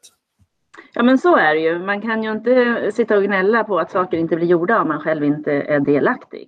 Ja 0.93 1.03
men 1.03 1.17
så 1.17 1.35
är 1.35 1.55
det 1.55 1.61
ju. 1.61 1.79
Man 1.79 2.01
kan 2.01 2.23
ju 2.23 2.31
inte 2.31 2.91
sitta 2.93 3.17
och 3.17 3.23
gnälla 3.23 3.63
på 3.63 3.79
att 3.79 3.91
saker 3.91 4.17
inte 4.17 4.35
blir 4.35 4.47
gjorda 4.47 4.81
om 4.81 4.87
man 4.87 4.99
själv 4.99 5.23
inte 5.23 5.51
är 5.51 5.79
delaktig. 5.79 6.47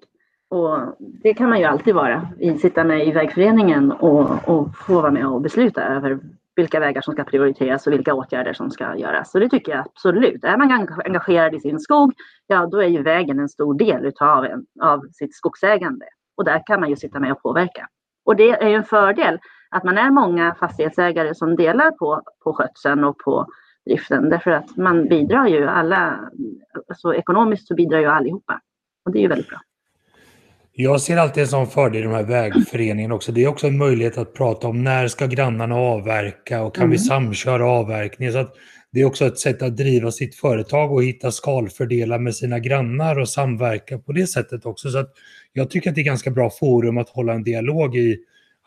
Och 0.49 0.79
det 0.99 1.33
kan 1.33 1.49
man 1.49 1.59
ju 1.59 1.65
alltid 1.65 1.95
vara, 1.95 2.29
sitta 2.61 2.83
med 2.83 3.07
i 3.07 3.11
vägföreningen 3.11 3.91
och, 3.91 4.49
och 4.49 4.77
få 4.77 5.01
vara 5.01 5.11
med 5.11 5.27
och 5.27 5.41
besluta 5.41 5.83
över 5.83 6.19
vilka 6.55 6.79
vägar 6.79 7.01
som 7.01 7.13
ska 7.13 7.23
prioriteras 7.23 7.87
och 7.87 7.93
vilka 7.93 8.13
åtgärder 8.13 8.53
som 8.53 8.71
ska 8.71 8.95
göras. 8.95 9.31
Så 9.31 9.39
det 9.39 9.49
tycker 9.49 9.71
jag 9.71 9.85
absolut. 9.85 10.43
Är 10.43 10.57
man 10.57 10.87
engagerad 11.05 11.55
i 11.55 11.59
sin 11.59 11.79
skog, 11.79 12.13
ja 12.47 12.65
då 12.65 12.81
är 12.81 12.87
ju 12.87 13.03
vägen 13.03 13.39
en 13.39 13.49
stor 13.49 13.73
del 13.73 14.05
utav, 14.05 14.47
av 14.81 15.01
sitt 15.11 15.35
skogsägande. 15.35 16.05
Och 16.37 16.45
där 16.45 16.63
kan 16.65 16.79
man 16.79 16.89
ju 16.89 16.95
sitta 16.95 17.19
med 17.19 17.31
och 17.31 17.41
påverka. 17.41 17.87
Och 18.25 18.35
det 18.35 18.49
är 18.49 18.69
ju 18.69 18.75
en 18.75 18.83
fördel 18.83 19.39
att 19.69 19.83
man 19.83 19.97
är 19.97 20.11
många 20.11 20.55
fastighetsägare 20.55 21.35
som 21.35 21.55
delar 21.55 21.91
på, 21.91 22.21
på 22.43 22.53
skötseln 22.53 23.03
och 23.03 23.17
på 23.17 23.47
driften. 23.85 24.29
Därför 24.29 24.51
att 24.51 24.77
man 24.77 25.07
bidrar 25.07 25.47
ju 25.47 25.67
alla, 25.67 26.29
alltså 26.89 27.13
ekonomiskt 27.13 27.67
så 27.67 27.75
bidrar 27.75 27.99
ju 27.99 28.05
allihopa. 28.05 28.61
Och 29.05 29.11
det 29.11 29.19
är 29.19 29.21
ju 29.21 29.27
väldigt 29.27 29.49
bra. 29.49 29.59
Jag 30.79 31.01
ser 31.01 31.17
alltid 31.17 31.43
en 31.43 31.49
sån 31.49 31.67
fördel 31.67 32.01
i 32.01 32.03
de 32.03 32.13
här 32.13 32.23
vägföreningarna 32.23 33.15
också. 33.15 33.31
Det 33.31 33.43
är 33.43 33.47
också 33.47 33.67
en 33.67 33.77
möjlighet 33.77 34.17
att 34.17 34.33
prata 34.33 34.67
om 34.67 34.83
när 34.83 35.07
ska 35.07 35.25
grannarna 35.25 35.75
avverka 35.75 36.63
och 36.63 36.75
kan 36.75 36.83
mm. 36.83 36.91
vi 36.91 36.97
samköra 36.97 37.65
avverkningen. 37.65 38.33
Så 38.33 38.47
det 38.91 39.01
är 39.01 39.05
också 39.05 39.25
ett 39.25 39.39
sätt 39.39 39.61
att 39.61 39.77
driva 39.77 40.11
sitt 40.11 40.35
företag 40.35 40.91
och 40.91 41.03
hitta 41.03 41.31
skalfördelar 41.31 42.19
med 42.19 42.35
sina 42.35 42.59
grannar 42.59 43.19
och 43.19 43.29
samverka 43.29 43.99
på 43.99 44.11
det 44.11 44.27
sättet 44.27 44.65
också. 44.65 44.89
Så 44.89 45.05
jag 45.53 45.69
tycker 45.69 45.89
att 45.89 45.95
det 45.95 46.01
är 46.01 46.05
ganska 46.05 46.31
bra 46.31 46.49
forum 46.49 46.97
att 46.97 47.09
hålla 47.09 47.33
en 47.33 47.43
dialog 47.43 47.95
i, 47.95 48.17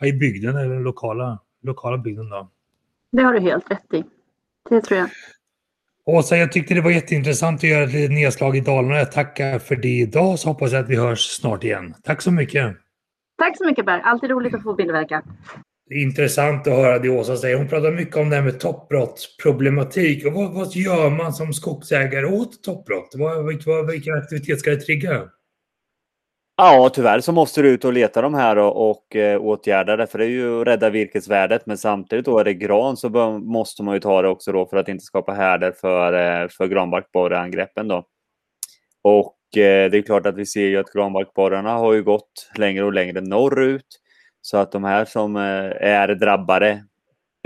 i 0.03 0.13
bygden 0.13 0.57
eller 0.57 0.75
den 0.75 0.83
lokala, 0.83 1.39
lokala 1.63 1.99
bygden. 1.99 2.29
Då. 2.29 2.51
Det 3.13 3.23
har 3.23 3.33
du 3.33 3.41
helt 3.41 3.71
rätt 3.71 3.95
i. 3.95 4.05
Det 4.71 4.81
tror 4.81 4.99
jag. 4.99 5.09
Åsa, 6.07 6.37
jag 6.37 6.53
tyckte 6.53 6.75
det 6.75 6.81
var 6.81 6.91
jätteintressant 6.91 7.59
att 7.61 7.71
göra 7.71 7.85
ett 7.85 7.93
litet 7.93 8.11
nedslag 8.11 8.57
i 8.57 8.61
Dalarna. 8.61 8.99
Jag 8.99 9.13
tackar 9.13 9.59
för 9.59 9.77
det 9.77 9.89
idag 9.89 10.39
så 10.39 10.49
hoppas 10.49 10.73
jag 10.73 10.85
att 10.85 10.91
vi 10.91 10.97
hörs 10.97 11.21
snart 11.21 11.65
igen. 11.65 11.95
Tack 12.03 12.23
så 12.23 12.31
mycket. 12.31 12.77
Tack 13.39 13.57
så 13.57 13.67
mycket 13.67 13.87
Per. 13.87 13.99
Alltid 13.99 14.31
roligt 14.31 14.55
att 14.55 14.63
få 14.63 14.77
medverka. 14.77 15.23
Intressant 15.95 16.67
att 16.67 16.75
höra 16.75 16.99
det 16.99 17.09
Åsa 17.09 17.37
säger. 17.37 17.57
Hon 17.57 17.69
pratar 17.69 17.93
mycket 17.93 18.17
om 18.17 18.31
det 18.31 18.37
här 18.37 18.43
med 18.43 18.61
toppbrottsproblematik. 18.61 20.27
Och 20.27 20.33
vad, 20.33 20.53
vad 20.55 20.75
gör 20.75 21.11
man 21.11 21.33
som 21.33 21.53
skogsägare 21.53 22.27
åt 22.27 22.63
toppbrott? 22.63 23.15
Vad, 23.15 23.65
vad, 23.67 23.91
vilken 23.91 24.15
aktivitet 24.15 24.61
ska 24.61 24.71
det 24.71 24.81
trigga? 24.81 25.23
Ja, 26.63 26.91
tyvärr 26.95 27.21
så 27.21 27.33
måste 27.33 27.63
du 27.63 27.69
ut 27.69 27.85
och 27.85 27.93
leta 27.93 28.23
de 28.23 28.35
här 28.35 28.59
och, 28.59 28.91
och 28.91 29.17
eh, 29.17 29.41
åtgärda 29.41 29.97
det, 29.97 30.07
för 30.07 30.19
det 30.19 30.25
är 30.25 30.29
ju 30.29 30.61
att 30.61 30.67
rädda 30.67 30.91
virkesvärdet. 30.91 31.67
Men 31.67 31.79
samtidigt 31.79 32.25
då 32.25 32.39
är 32.39 32.45
det 32.45 32.55
gran 32.55 32.97
så 32.97 33.09
bör, 33.09 33.39
måste 33.39 33.83
man 33.83 33.95
ju 33.95 34.01
ta 34.01 34.23
det 34.23 34.29
också 34.29 34.53
då 34.53 34.67
för 34.67 34.77
att 34.77 34.89
inte 34.89 35.05
skapa 35.05 35.33
härder 35.33 35.73
för, 35.73 36.13
eh, 36.13 36.49
för 36.49 36.67
granbarkborreangreppen 36.67 37.89
då. 37.89 38.05
Och 39.03 39.37
eh, 39.57 39.91
det 39.91 39.99
är 39.99 40.03
klart 40.03 40.27
att 40.27 40.37
vi 40.37 40.47
ser 40.47 40.67
ju 40.67 40.79
att 40.79 40.93
granbarkborrarna 40.93 41.73
har 41.73 41.93
ju 41.93 42.03
gått 42.03 42.51
längre 42.57 42.85
och 42.85 42.93
längre 42.93 43.21
norrut. 43.21 43.87
Så 44.43 44.57
att 44.57 44.73
de 44.73 44.85
här 44.85 45.05
som 45.05 45.37
eh, 45.37 45.43
är 45.81 46.09
drabbade, 46.15 46.85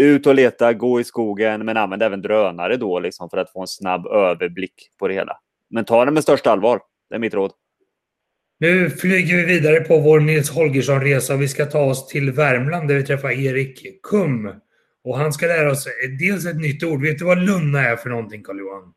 ut 0.03 0.27
och 0.27 0.35
leta, 0.35 0.73
gå 0.73 1.01
i 1.01 1.05
skogen, 1.05 1.65
men 1.65 1.77
använd 1.77 2.03
även 2.03 2.23
drönare 2.23 2.77
då 2.77 2.99
liksom 2.99 3.31
för 3.31 3.37
att 3.37 3.53
få 3.53 3.61
en 3.61 3.67
snabb 3.67 4.07
överblick 4.07 4.75
på 4.99 5.09
det 5.09 5.15
hela. 5.15 5.37
Men 5.71 5.85
ta 5.85 6.05
det 6.05 6.11
med 6.11 6.23
största 6.23 6.51
allvar. 6.51 6.81
Det 7.11 7.15
är 7.15 7.21
mitt 7.21 7.35
råd. 7.35 7.53
Nu 8.65 8.91
flyger 8.91 9.37
vi 9.37 9.45
vidare 9.45 9.81
på 9.81 9.99
vår 9.99 10.21
Nils 10.21 10.51
Holgersson-resa. 10.51 11.37
Vi 11.37 11.49
ska 11.49 11.67
ta 11.67 11.85
oss 11.85 12.07
till 12.07 12.33
Värmland 12.33 12.89
där 12.89 12.95
vi 12.95 13.03
träffar 13.03 13.31
Erik 13.31 14.03
Kum. 14.03 14.53
Och 15.05 15.19
han 15.19 15.33
ska 15.33 15.47
lära 15.47 15.71
oss 15.71 15.89
dels 16.19 16.47
ett 16.47 16.57
nytt 16.57 16.85
ord. 16.85 17.03
Vet 17.03 17.19
du 17.19 17.25
vad 17.25 17.39
lunna 17.39 17.81
är 17.81 17.97
för 17.97 18.11
någonting, 18.11 18.43
Carl-Johan? 18.43 18.93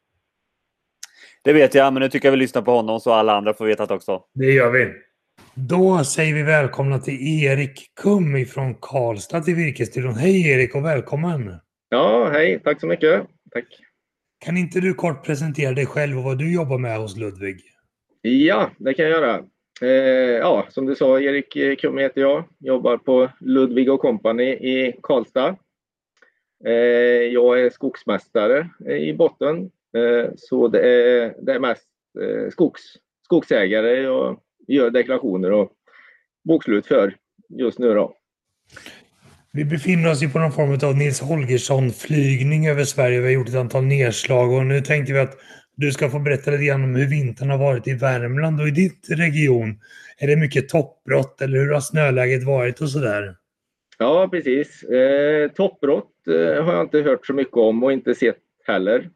Det 1.44 1.54
vet 1.54 1.76
jag, 1.76 1.94
men 1.94 2.02
nu 2.02 2.10
tycker 2.10 2.28
jag 2.28 2.32
vi 2.32 2.38
lyssnar 2.38 2.62
på 2.62 2.72
honom 2.72 3.00
så 3.00 3.14
alla 3.14 3.34
andra 3.38 3.54
får 3.54 3.66
veta 3.66 3.86
det 3.86 3.94
också. 3.94 4.22
Det 4.34 4.52
gör 4.52 4.72
vi. 4.72 4.94
Då 5.54 6.04
säger 6.04 6.34
vi 6.34 6.44
välkomna 6.44 7.00
till 7.00 7.44
Erik 7.44 7.92
Kum 8.02 8.46
från 8.46 8.76
Karlstad 8.76 9.42
till 9.42 9.56
Virkesstudion. 9.56 10.16
Hej 10.16 10.50
Erik 10.50 10.76
och 10.76 10.86
välkommen! 10.86 11.56
Ja, 11.90 12.30
hej. 12.32 12.60
Tack 12.64 12.80
så 12.80 12.88
mycket. 12.88 13.24
Tack. 13.52 13.66
Kan 14.46 14.58
inte 14.58 14.80
du 14.80 14.94
kort 14.94 15.26
presentera 15.26 15.72
dig 15.72 15.86
själv 15.86 16.18
och 16.18 16.24
vad 16.24 16.38
du 16.38 16.54
jobbar 16.54 16.78
med 16.78 16.98
hos 16.98 17.18
Ludvig? 17.18 17.62
Ja, 18.22 18.72
det 18.78 18.94
kan 18.94 19.06
jag 19.06 19.12
göra. 19.12 19.44
Eh, 19.82 19.90
ja, 20.40 20.68
som 20.70 20.86
du 20.86 20.96
sa, 20.96 21.20
Erik 21.20 21.56
eh, 21.56 21.76
Krumme 21.76 22.02
heter 22.02 22.22
jag. 22.22 22.44
Jobbar 22.60 22.98
på 22.98 23.32
Ludvig 23.40 23.92
och 23.92 24.02
Company 24.02 24.44
i 24.44 24.96
Karlstad. 25.04 25.56
Eh, 26.66 26.74
jag 27.34 27.62
är 27.62 27.70
skogsmästare 27.70 28.70
eh, 28.86 28.96
i 28.96 29.14
botten. 29.14 29.72
Eh, 29.98 30.32
så 30.38 30.68
det 30.68 30.80
är, 30.80 31.36
det 31.42 31.54
är 31.54 31.60
mest 31.60 31.88
eh, 32.22 32.52
skogs, 32.52 32.82
skogsägare 33.26 34.02
jag 34.02 34.40
gör 34.68 34.90
deklarationer 34.90 35.52
och 35.52 35.72
bokslut 36.44 36.86
för 36.86 37.16
just 37.50 37.80
nu. 37.80 37.94
Då. 37.94 38.14
Vi 39.54 39.66
befinner 39.66 40.12
oss 40.12 40.24
ju 40.24 40.30
på 40.30 40.40
någon 40.40 40.52
form 40.52 40.90
av 40.90 40.98
Nils 40.98 41.22
Holgersson-flygning 41.22 42.68
över 42.68 42.84
Sverige. 42.84 43.20
Vi 43.20 43.26
har 43.26 43.32
gjort 43.32 43.50
ett 43.50 43.56
antal 43.56 43.84
nedslag 43.84 44.52
och 44.52 44.66
nu 44.66 44.82
tänkte 44.82 45.14
vi 45.14 45.20
att 45.20 45.38
du 45.78 45.92
ska 45.92 46.10
få 46.10 46.20
berätta 46.20 46.52
lite 46.52 46.64
grann 46.64 46.84
om 46.84 46.96
hur 46.96 47.10
vintern 47.10 47.50
har 47.50 47.58
varit 47.58 47.88
i 47.88 47.94
Värmland 47.94 48.62
och 48.62 48.68
i 48.68 48.72
ditt 48.72 49.08
region. 49.10 49.80
Är 50.18 50.28
det 50.28 50.36
mycket 50.36 50.70
toppbrott 50.70 51.42
eller 51.42 51.58
hur 51.58 51.74
har 51.74 51.82
snöläget 51.82 52.44
varit 52.44 52.82
och 52.82 52.90
sådär? 52.90 53.36
Ja, 53.98 54.30
precis. 54.32 54.84
Eh, 54.84 55.52
toppbrott 55.52 56.28
eh, 56.28 56.64
har 56.64 56.74
jag 56.74 56.82
inte 56.82 57.02
hört 57.02 57.26
så 57.26 57.34
mycket 57.34 57.58
om 57.58 57.84
och 57.84 57.92
inte 57.92 58.16
sett 58.16 58.38
heller. 58.66 59.10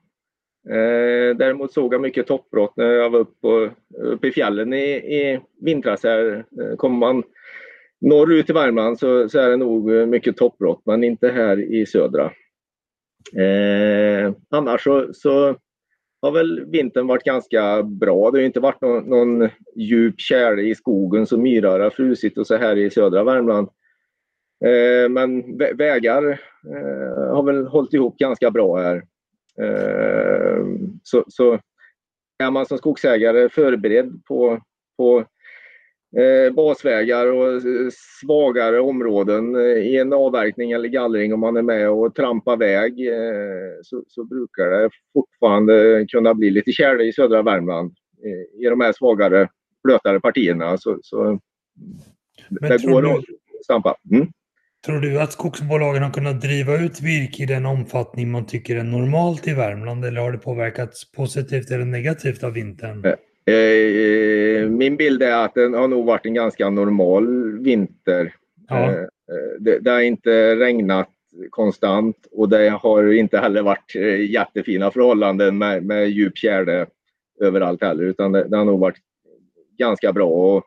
Eh, 0.69 1.35
däremot 1.37 1.73
såg 1.73 1.93
jag 1.93 2.01
mycket 2.01 2.27
toppbrott 2.27 2.73
när 2.77 2.85
jag 2.85 3.09
var 3.09 3.19
uppe, 3.19 3.71
uppe 3.97 4.27
i 4.27 4.31
fjällen 4.31 4.73
i, 4.73 4.91
i 4.91 5.39
vintras. 5.61 6.03
Här. 6.03 6.45
Eh, 6.61 6.75
kommer 6.75 6.97
man 6.97 7.23
norrut 8.01 8.49
i 8.49 8.53
Värmland 8.53 8.99
så, 8.99 9.29
så, 9.29 9.39
är 9.39 9.49
det 9.49 9.57
nog 9.57 9.93
eh, 9.95 10.05
mycket 10.05 10.37
toppbrott, 10.37 10.81
men 10.85 11.03
inte 11.03 11.29
här 11.29 11.59
i 11.59 11.85
södra. 11.85 12.31
Eh, 13.35 14.33
annars 14.49 14.83
så, 14.83 15.13
så 15.13 15.55
har 16.21 16.31
väl 16.31 16.65
vintern 16.65 17.07
varit 17.07 17.23
ganska 17.23 17.83
bra. 17.83 18.31
Det 18.31 18.37
har 18.37 18.45
inte 18.45 18.59
varit 18.59 18.81
någon, 18.81 19.03
någon 19.03 19.49
djup 19.75 20.19
tjäle 20.19 20.61
i 20.61 20.75
skogen 20.75 21.27
så 21.27 21.37
myrar 21.37 21.79
har 21.79 21.89
frusit 21.89 22.37
och 22.37 22.47
så 22.47 22.55
här 22.55 22.77
i 22.77 22.89
södra 22.89 23.23
Värmland. 23.23 23.69
Eh, 24.65 25.09
men 25.09 25.57
vägar 25.57 26.31
eh, 26.67 27.35
har 27.35 27.43
väl 27.43 27.67
hållit 27.67 27.93
ihop 27.93 28.17
ganska 28.17 28.51
bra 28.51 28.77
här. 28.77 29.03
Eh, 29.61 30.65
så, 31.03 31.23
så 31.27 31.59
är 32.43 32.51
man 32.51 32.65
som 32.65 32.77
skogsägare 32.77 33.49
förberedd 33.49 34.25
på, 34.27 34.61
på 34.97 35.25
basvägar 36.55 37.27
och 37.27 37.61
svagare 38.21 38.79
områden 38.79 39.55
eh, 39.55 39.61
i 39.61 39.97
en 39.97 40.13
avverkning 40.13 40.71
eller 40.71 40.89
gallring 40.89 41.33
om 41.33 41.39
man 41.39 41.57
är 41.57 41.61
med 41.61 41.89
och 41.89 42.15
trampar 42.15 42.57
väg 42.57 43.07
eh, 43.07 43.79
så, 43.83 44.03
så, 44.07 44.23
brukar 44.23 44.65
det 44.65 44.89
fortfarande 45.13 46.05
kunna 46.09 46.33
bli 46.33 46.49
lite 46.49 46.71
tjäle 46.71 47.03
i 47.03 47.13
södra 47.13 47.41
Värmland 47.41 47.95
eh, 48.25 48.65
i 48.65 48.69
de 48.69 48.81
här 48.81 48.93
svagare, 48.93 49.47
blötare 49.83 50.19
partierna. 50.19 50.77
Så, 50.77 50.99
så 51.03 51.39
det 52.49 52.85
går 52.85 53.01
du, 53.01 53.09
att 53.11 53.23
stampa. 53.63 53.95
Mm. 54.11 54.27
Tror 54.85 54.99
du 54.99 55.21
att 55.21 55.31
skogsbolagen 55.31 56.03
har 56.03 56.11
kunnat 56.11 56.41
driva 56.41 56.77
ut 56.77 57.01
virke 57.01 57.43
i 57.43 57.45
den 57.45 57.65
omfattning 57.65 58.31
man 58.31 58.45
tycker 58.45 58.75
är 58.75 58.83
normalt 58.83 59.47
i 59.47 59.53
Värmland 59.53 60.05
eller 60.05 60.21
har 60.21 60.31
det 60.31 60.37
påverkats 60.37 61.11
positivt 61.11 61.71
eller 61.71 61.85
negativt 61.85 62.43
av 62.43 62.53
vintern? 62.53 63.01
Eh, 63.51 64.41
Eh, 64.61 64.69
min 64.69 64.97
bild 64.97 65.23
är 65.23 65.45
att 65.45 65.53
det 65.53 65.61
har 65.61 65.87
nog 65.87 66.05
varit 66.05 66.25
en 66.25 66.33
ganska 66.33 66.69
normal 66.69 67.57
vinter. 67.59 68.33
Ja. 68.67 68.91
Eh, 68.91 69.05
det, 69.59 69.79
det, 69.79 69.91
har 69.91 70.01
inte 70.01 70.55
regnat 70.55 71.09
konstant 71.49 72.27
och 72.31 72.49
det 72.49 72.69
har 72.69 73.13
inte 73.13 73.37
heller 73.37 73.61
varit 73.61 73.95
jättefina 74.29 74.91
förhållanden 74.91 75.57
med, 75.57 75.83
med 75.83 76.09
djup 76.09 76.37
tjäle 76.37 76.85
överallt 77.41 77.83
heller 77.83 78.03
utan 78.03 78.31
det, 78.31 78.47
det, 78.47 78.57
har 78.57 78.65
nog 78.65 78.79
varit 78.79 78.97
ganska 79.77 80.13
bra 80.13 80.27
och 80.27 80.63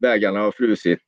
vägarna 0.00 0.40
har 0.40 0.52
frusit 0.52 0.98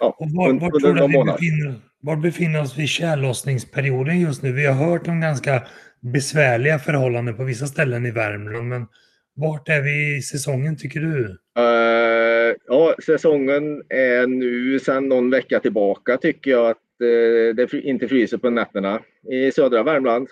ja, 0.00 0.16
och 0.18 0.30
var, 0.30 0.52
var 0.52 0.74
under 0.74 0.88
några 0.88 1.06
månader. 1.06 1.38
Befinner, 1.38 1.74
var 2.00 2.16
befinner 2.16 2.58
vi 2.58 2.66
oss 2.66 2.78
vid 2.78 2.88
tjällossningsperioden 2.88 4.20
just 4.20 4.42
nu? 4.42 4.52
Vi 4.52 4.66
har 4.66 4.74
hört 4.74 5.08
om 5.08 5.20
ganska 5.20 5.62
besvärliga 6.00 6.78
förhållanden 6.78 7.36
på 7.36 7.44
vissa 7.44 7.66
ställen 7.66 8.06
i 8.06 8.10
Värmland 8.10 8.68
men 8.68 8.86
vart 9.34 9.68
är 9.68 9.82
vi 9.82 10.16
i 10.16 10.22
säsongen 10.22 10.76
tycker 10.76 11.00
du? 11.00 11.24
Uh, 11.58 12.56
ja, 12.66 12.94
säsongen 13.06 13.82
är 13.88 14.26
nu 14.26 14.78
sedan 14.78 15.08
någon 15.08 15.30
vecka 15.30 15.60
tillbaka 15.60 16.16
tycker 16.16 16.50
jag 16.50 16.70
att 16.70 16.76
uh, 17.02 17.54
det 17.54 17.72
inte 17.72 18.08
fryser 18.08 18.38
på 18.38 18.50
nätterna. 18.50 19.00
I 19.30 19.52
södra 19.52 19.82
Värmland 19.82 20.28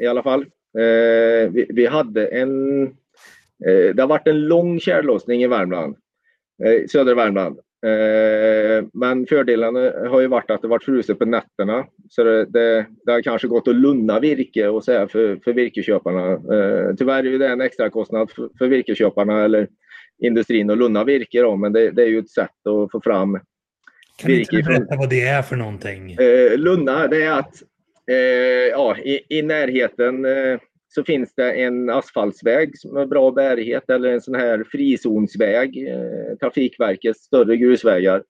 i 0.00 0.06
alla 0.06 0.22
fall. 0.22 0.40
Uh, 0.78 1.50
vi, 1.50 1.66
vi, 1.68 1.86
hade 1.86 2.26
en... 2.26 2.84
det 3.94 4.00
har 4.00 4.06
varit 4.06 4.28
en 4.28 4.48
lång 4.48 4.80
tjällossning 4.80 5.42
i 5.42 5.46
Värmland. 5.46 5.96
södra 6.90 7.14
Värmland. 7.14 7.60
Eh, 7.86 8.84
men 8.92 9.26
fördelen 9.26 9.74
har 10.08 10.20
ju 10.20 10.26
varit 10.26 10.50
att 10.50 10.62
det 10.62 10.68
varit 10.68 10.84
fruset 10.84 11.18
på 11.18 11.24
nätterna. 11.24 11.86
Så 12.08 12.24
det, 12.24 12.44
det, 12.44 12.86
det, 13.04 13.12
har 13.12 13.22
kanske 13.22 13.48
gått 13.48 13.68
att 13.68 13.74
lunna 13.74 14.20
virke 14.20 14.68
och 14.68 14.84
så 14.84 15.08
för, 15.08 15.40
för 15.44 15.52
virkesköparna. 15.52 16.32
Eh, 16.32 16.94
tyvärr 16.98 17.26
är 17.26 17.38
det 17.38 17.48
en 17.48 17.60
extra 17.60 17.90
kostnad 17.90 18.30
för, 18.30 18.48
för 18.58 18.68
virkesköparna 18.68 19.44
eller 19.44 19.68
industrin 20.22 20.70
att 20.70 20.78
lunna 20.78 21.04
virke. 21.04 21.42
Då, 21.42 21.56
men 21.56 21.72
det, 21.72 21.90
det, 21.90 22.02
är 22.02 22.06
ju 22.06 22.18
ett 22.18 22.30
sätt 22.30 22.66
att 22.66 22.92
få 22.92 23.00
fram 23.04 23.40
kan 24.18 24.30
virke. 24.30 24.50
Kan 24.50 24.58
du 24.58 24.62
berätta 24.62 24.96
vad 24.96 25.10
det 25.10 25.20
är 25.20 25.42
för 25.42 25.56
någonting? 25.56 26.12
Eh, 26.12 26.58
lunna, 26.58 27.06
det 27.06 27.22
är 27.22 27.38
att 27.38 27.62
eh, 28.10 28.16
ja, 28.70 28.96
i, 28.96 29.20
i 29.28 29.42
närheten 29.42 30.24
eh, 30.24 30.58
så 30.94 31.04
finns 31.04 31.34
det 31.34 31.52
en 31.52 31.90
asfaltsväg 31.90 32.74
med 32.92 33.08
bra 33.08 33.30
bärighet 33.30 33.90
eller 33.90 34.12
en 34.12 34.20
sån 34.20 34.34
här 34.34 34.64
frizonsväg, 34.72 35.88
eh, 35.88 36.36
Trafikverkets 36.36 37.20
större 37.20 37.56
grusvägar 37.56 38.22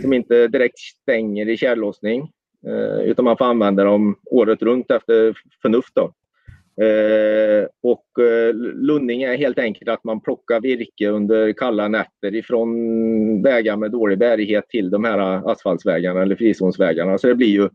som 0.00 0.12
inte 0.12 0.48
direkt 0.48 0.78
stänger 0.78 1.48
i 1.48 1.56
tjällossning 1.56 2.30
eh, 2.66 3.00
utan 3.04 3.24
man 3.24 3.36
får 3.36 3.44
använda 3.44 3.84
dem 3.84 4.16
året 4.24 4.62
runt 4.62 4.90
efter 4.90 5.34
förnuft. 5.62 5.94
Då. 5.94 6.12
Eh, 6.84 7.66
och 7.82 8.24
eh, 8.24 8.54
lunning 8.74 9.22
är 9.22 9.36
helt 9.36 9.58
enkelt 9.58 9.90
att 9.90 10.04
man 10.04 10.20
plockar 10.20 10.60
virke 10.60 11.08
under 11.08 11.52
kalla 11.52 11.88
nätter 11.88 12.34
ifrån 12.34 13.42
vägar 13.42 13.76
med 13.76 13.90
dålig 13.90 14.18
bärighet 14.18 14.68
till 14.68 14.90
de 14.90 15.04
här 15.04 15.50
asfaltsvägarna 15.50 16.22
eller 16.22 16.36
frizonsvägarna. 16.36 17.18
Så 17.18 17.26
det 17.26 17.34
blir 17.34 17.48
ju 17.48 17.68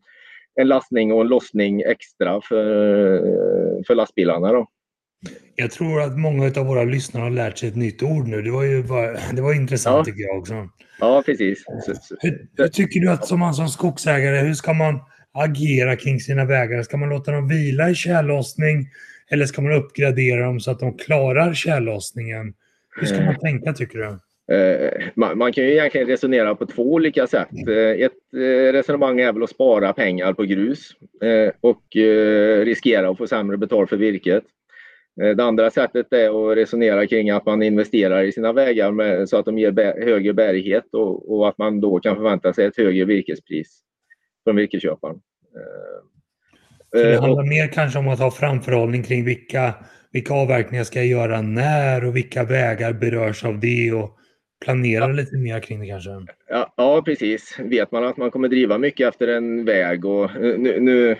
en 0.55 0.67
lastning 0.67 1.13
och 1.13 1.21
en 1.21 1.27
lossning 1.27 1.81
extra 1.81 2.41
för, 2.41 3.83
för 3.87 3.95
lastbilarna. 3.95 4.51
Då. 4.51 4.67
Jag 5.55 5.71
tror 5.71 6.01
att 6.01 6.17
många 6.17 6.45
av 6.45 6.65
våra 6.65 6.83
lyssnare 6.83 7.23
har 7.23 7.29
lärt 7.29 7.57
sig 7.57 7.69
ett 7.69 7.75
nytt 7.75 8.03
ord 8.03 8.27
nu. 8.27 8.41
Det 8.41 8.51
var 8.51 8.63
ju 8.63 8.83
bara, 8.83 9.17
det 9.33 9.41
var 9.41 9.53
intressant 9.53 9.97
ja. 9.97 10.03
tycker 10.03 10.27
jag 10.27 10.37
också. 10.37 10.69
Ja, 10.99 11.23
precis. 11.25 11.63
Hur, 12.19 12.47
hur, 12.57 12.67
tycker 12.67 12.99
du 12.99 13.09
att 13.09 13.27
som 13.27 13.39
man 13.39 13.53
som 13.53 13.69
skogsägare, 13.69 14.37
hur 14.37 14.53
ska 14.53 14.73
man 14.73 14.99
agera 15.33 15.95
kring 15.95 16.19
sina 16.19 16.45
vägar? 16.45 16.83
Ska 16.83 16.97
man 16.97 17.09
låta 17.09 17.31
dem 17.31 17.47
vila 17.47 17.89
i 17.89 17.95
tjällossning 17.95 18.87
eller 19.29 19.45
ska 19.45 19.61
man 19.61 19.71
uppgradera 19.71 20.45
dem 20.45 20.59
så 20.59 20.71
att 20.71 20.79
de 20.79 20.97
klarar 20.97 21.53
tjällossningen? 21.53 22.53
Hur 22.99 23.07
ska 23.07 23.17
man 23.17 23.35
eh. 23.35 23.39
tänka 23.39 23.73
tycker 23.73 23.99
du? 23.99 24.19
Eh, 24.51 25.07
man, 25.15 25.53
kan 25.53 25.63
ju 25.63 25.71
egentligen 25.71 26.07
resonera 26.07 26.55
på 26.55 26.65
två 26.65 26.93
olika 26.93 27.27
sätt. 27.27 27.67
Eh, 27.67 28.05
ett 28.05 28.33
eh, 28.35 28.73
resonemang 28.73 29.19
är 29.19 29.33
väl 29.33 29.43
att 29.43 29.49
spara 29.49 29.93
pengar 29.93 30.33
på 30.33 30.43
grus 30.43 30.91
och 31.61 31.83
riskera 32.65 33.09
att 33.09 33.17
få 33.17 33.27
sämre 33.27 33.57
betalt 33.57 33.89
för 33.89 33.97
virket. 33.97 34.43
Det 35.15 35.43
andra 35.43 35.71
sättet 35.71 36.13
är 36.13 36.51
att 36.51 36.57
resonera 36.57 37.07
kring 37.07 37.29
att 37.29 37.45
man 37.45 37.63
investerar 37.63 38.23
i 38.23 38.31
sina 38.31 38.53
vägar 38.53 39.25
så 39.25 39.37
att 39.37 39.45
de 39.45 39.57
ger 39.57 40.05
högre 40.05 40.33
bärighet 40.33 40.83
och, 40.93 41.49
att 41.49 41.57
man 41.57 41.81
då 41.81 41.99
kan 41.99 42.15
förvänta 42.15 42.53
sig 42.53 42.65
ett 42.65 42.77
högre 42.77 43.05
virkespris 43.05 43.79
från 44.43 44.55
virkesköparen. 44.55 45.15
Så 46.91 47.03
det 47.03 47.19
handlar 47.19 47.43
mer 47.43 47.67
kanske 47.67 47.99
om 47.99 48.07
att 48.07 48.19
ha 48.19 48.31
framförhållning 48.31 49.03
kring 49.03 49.25
vilka, 49.25 49.73
vilka 50.11 50.33
avverkningar 50.33 50.83
ska 50.83 50.99
jag 50.99 51.07
göra 51.07 51.41
när 51.41 52.05
och 52.05 52.15
vilka 52.15 52.43
vägar 52.43 52.93
berörs 52.93 53.45
av 53.45 53.59
det 53.59 53.91
och 53.91 54.17
planera 54.65 54.99
ja. 54.99 55.07
lite 55.07 55.37
mer 55.37 55.59
kring 55.59 55.79
det 55.79 55.87
kanske? 55.87 56.09
Ja, 56.49 56.73
ja, 56.77 57.01
precis. 57.05 57.59
Vet 57.59 57.91
man 57.91 58.03
att 58.03 58.17
man 58.17 58.31
kommer 58.31 58.47
driva 58.47 58.77
mycket 58.77 59.07
efter 59.07 59.27
en 59.27 59.65
väg 59.65 60.05
och 60.05 60.31
nu, 60.39 60.79
nu 60.79 61.15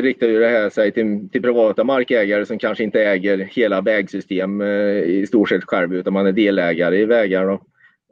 riktar 0.00 0.26
ju 0.26 0.38
det 0.38 0.48
här 0.48 0.70
sig 0.70 0.92
till, 0.92 1.28
till, 1.32 1.42
privata 1.42 1.84
markägare 1.84 2.46
som 2.46 2.58
kanske 2.58 2.84
inte 2.84 3.04
äger 3.04 3.38
hela 3.38 3.80
vägsystem 3.80 4.60
eh, 4.60 4.98
i 5.02 5.24
stort 5.26 5.48
sett 5.48 5.64
själv 5.64 5.94
utan 5.94 6.12
man 6.12 6.26
är 6.26 6.32
delägare 6.32 6.98
i 6.98 7.04
vägar. 7.04 7.46
Då. 7.46 7.62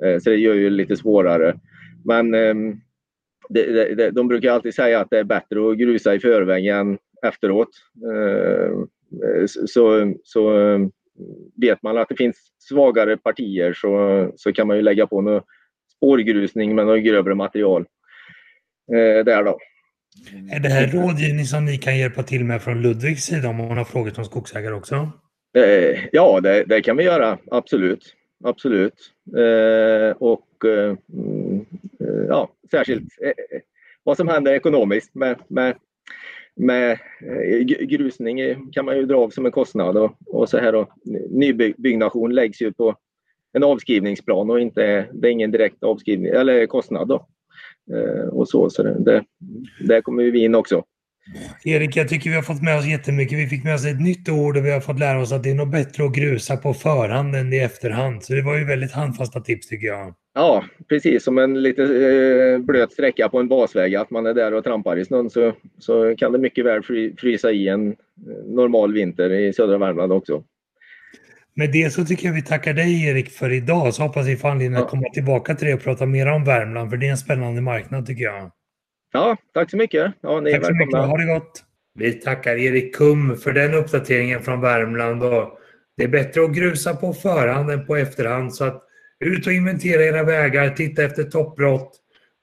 Eh, 0.07 0.19
så 0.19 0.31
det 0.31 0.37
gör 0.37 0.55
ju 0.55 0.71
lite 0.71 0.97
svårare. 0.97 1.55
Men 2.05 2.35
ehm, 2.35 2.81
det, 3.49 3.95
det, 3.95 4.11
de 4.11 4.29
brukar 4.29 4.53
alltid 4.53 4.75
säga 4.75 5.01
att 5.01 5.11
det 5.11 5.19
är 5.19 5.25
bättre 5.25 5.71
att 5.71 5.79
grusa 5.79 6.15
i 6.15 6.21
förväg 6.21 6.67
än 6.67 6.99
efteråt. 7.27 7.71
Eh, 8.13 8.85
så, 9.47 10.15
så 10.25 10.51
vet 11.57 11.83
man 11.83 11.99
att 11.99 12.09
det 12.09 12.17
finns 12.17 12.37
svagare 12.59 13.17
partier 13.17 13.73
så, 13.73 14.33
så 14.37 14.53
kan 14.53 14.67
man 14.67 14.77
ju 14.77 14.83
lägga 14.83 15.07
på 15.07 15.21
någon 15.21 15.43
spårgrusning 15.97 16.75
med 16.75 16.87
något 16.87 17.05
grövre 17.05 17.35
material 17.35 17.87
eh, 18.93 19.25
där 19.25 19.45
då. 19.45 19.59
Är 20.53 20.61
det 20.61 20.69
här 20.69 20.87
rådgivning 20.87 21.45
som 21.45 21.65
ni 21.65 21.79
kan 21.79 21.99
hjälpa 21.99 22.23
till 22.23 22.45
med 22.45 22.63
från 22.63 22.83
Ludvigs 22.83 23.25
sida 23.25 23.49
om 23.49 23.57
man 23.57 23.79
har 23.79 23.85
frågor 23.85 24.11
som 24.11 24.25
skogsägare 24.25 24.75
också? 24.75 25.11
Eh, 25.57 25.99
ja, 26.13 26.41
det, 26.41 26.65
det, 26.65 26.83
kan 26.83 26.97
vi 26.97 27.05
göra. 27.05 27.39
Absolut. 27.51 28.15
Absolut. 28.45 29.13
Eh, 29.37 30.17
och 30.17 30.65
eh, 30.65 30.97
mm, 31.13 31.67
ja, 32.29 32.51
särskilt 32.71 33.23
eh, 33.23 33.61
vad 34.03 34.17
som 34.17 34.29
händer 34.29 34.53
ekonomiskt 34.53 35.15
med, 35.15 35.37
med 35.49 35.77
med 36.59 36.91
eh, 37.21 37.59
grusning 37.87 38.71
kan 38.73 38.85
man 38.85 38.97
ju 38.97 39.07
dra 39.07 39.17
av 39.17 39.31
som 39.31 39.47
en 39.47 39.53
kostnad 39.53 39.97
och, 39.97 40.13
och 40.27 40.49
så 40.49 40.59
här 40.59 40.73
då. 40.73 40.89
Nybyggnation 41.31 42.35
läggs 42.35 42.63
ju 42.63 42.73
på 42.73 42.97
en 43.53 43.65
avskrivningsplan 43.65 44.51
och 44.51 44.61
inte, 44.61 45.07
det 45.13 45.29
är 45.29 45.33
ingen 45.33 45.51
direkt 45.51 45.83
avskrivning 45.83 46.31
eller 46.31 46.67
kostnad 46.67 47.09
då. 47.09 47.27
Eh, 47.95 48.29
och 48.29 48.49
så, 48.49 48.71
så 48.71 48.83
det, 48.83 49.25
där 49.81 50.01
kommer 50.01 50.23
vi 50.23 50.45
in 50.45 50.55
också. 50.55 50.85
Erik, 51.65 51.97
jag 51.97 52.09
tycker 52.09 52.31
vi 52.31 52.37
har 52.37 52.43
fått 52.43 52.63
med 52.63 52.79
oss 52.79 52.87
jättemycket. 52.87 53.39
Vi 53.39 53.47
fick 53.47 53.65
med 53.65 53.75
oss 53.75 53.87
ett 53.87 54.01
nytt 54.01 54.29
ord 54.29 54.57
och 54.57 54.65
vi 54.65 54.71
har 54.71 54.81
fått 54.81 54.99
lära 54.99 55.21
oss 55.21 55.33
att 55.33 55.43
det 55.43 55.51
är 55.51 55.55
nog 55.55 55.71
bättre 55.71 56.05
att 56.05 56.15
grusa 56.15 56.57
på 56.57 56.75
förhand 56.75 57.35
än 57.37 57.53
i 57.53 57.59
efterhand. 57.59 58.23
Så 58.23 58.33
det 58.33 58.43
var 58.43 58.59
ju 58.59 58.65
väldigt 58.65 58.93
handfasta 58.93 59.41
tips 59.41 59.69
tycker 59.69 59.87
jag. 59.87 60.15
Ja, 60.39 60.65
precis 60.89 61.25
som 61.25 61.39
en 61.39 61.63
lite 61.63 61.83
eh, 61.83 62.59
blöt 62.59 62.93
sträcka 62.93 63.29
på 63.29 63.39
en 63.39 63.49
basväg. 63.49 63.95
Att 63.95 64.11
man 64.11 64.27
är 64.27 64.35
där 64.35 64.55
och 64.55 64.65
trampar 64.65 64.97
i 64.97 65.05
snön 65.05 65.31
så, 65.31 65.53
så 65.79 66.17
kan 66.17 66.33
det 66.33 66.39
mycket 66.39 66.65
väl 66.65 66.83
fry, 66.83 67.17
frysa 67.17 67.51
i 67.51 67.69
en 67.69 67.89
eh, 67.89 67.97
normal 68.47 68.93
vinter 68.93 69.31
i 69.31 69.53
södra 69.53 69.79
Värmland 69.79 70.13
också. 70.13 70.45
Med 71.55 71.73
det 71.73 71.91
så 71.91 72.05
tycker 72.05 72.27
jag 72.27 72.35
vi 72.35 72.43
tackar 72.43 72.73
dig 72.73 73.09
Erik 73.09 73.31
för 73.31 73.53
idag. 73.53 73.95
Så 73.95 74.03
hoppas 74.03 74.29
vi 74.29 74.37
får 74.37 74.49
anledning 74.49 74.77
att 74.77 74.85
ja. 74.85 74.89
komma 74.89 75.09
tillbaka 75.15 75.55
till 75.55 75.67
dig 75.67 75.75
och 75.75 75.83
prata 75.83 76.07
mer 76.07 76.27
om 76.27 76.45
Värmland. 76.45 76.91
För 76.91 76.97
det 76.97 77.07
är 77.07 77.11
en 77.11 77.17
spännande 77.17 77.61
marknad 77.61 78.07
tycker 78.07 78.25
jag. 78.25 78.51
Ja, 79.13 79.37
tack 79.55 79.71
så 79.71 79.77
mycket. 79.77 80.13
Ja, 80.21 80.41
ni 80.41 80.53
tack 80.53 80.67
så 80.67 80.75
mycket. 80.75 80.99
Ha 80.99 81.17
det 81.17 81.35
gott. 81.35 81.65
Vi 81.95 82.13
tackar 82.13 82.57
Erik 82.57 82.97
Kum 82.97 83.37
för 83.37 83.53
den 83.53 83.75
uppdateringen 83.75 84.43
från 84.43 84.61
Värmland. 84.61 85.23
Och 85.23 85.59
det 85.97 86.05
är 86.05 86.09
bättre 86.09 86.45
att 86.45 86.55
grusa 86.55 86.95
på 86.95 87.13
förhand 87.13 87.71
än 87.71 87.87
på 87.87 87.97
efterhand. 87.97 88.55
Så 88.55 88.65
att 88.65 88.88
ut 89.21 89.47
och 89.47 89.53
inventera 89.53 90.05
era 90.05 90.23
vägar, 90.23 90.71
titta 90.71 91.05
efter 91.05 91.25
toppbrott. 91.25 91.97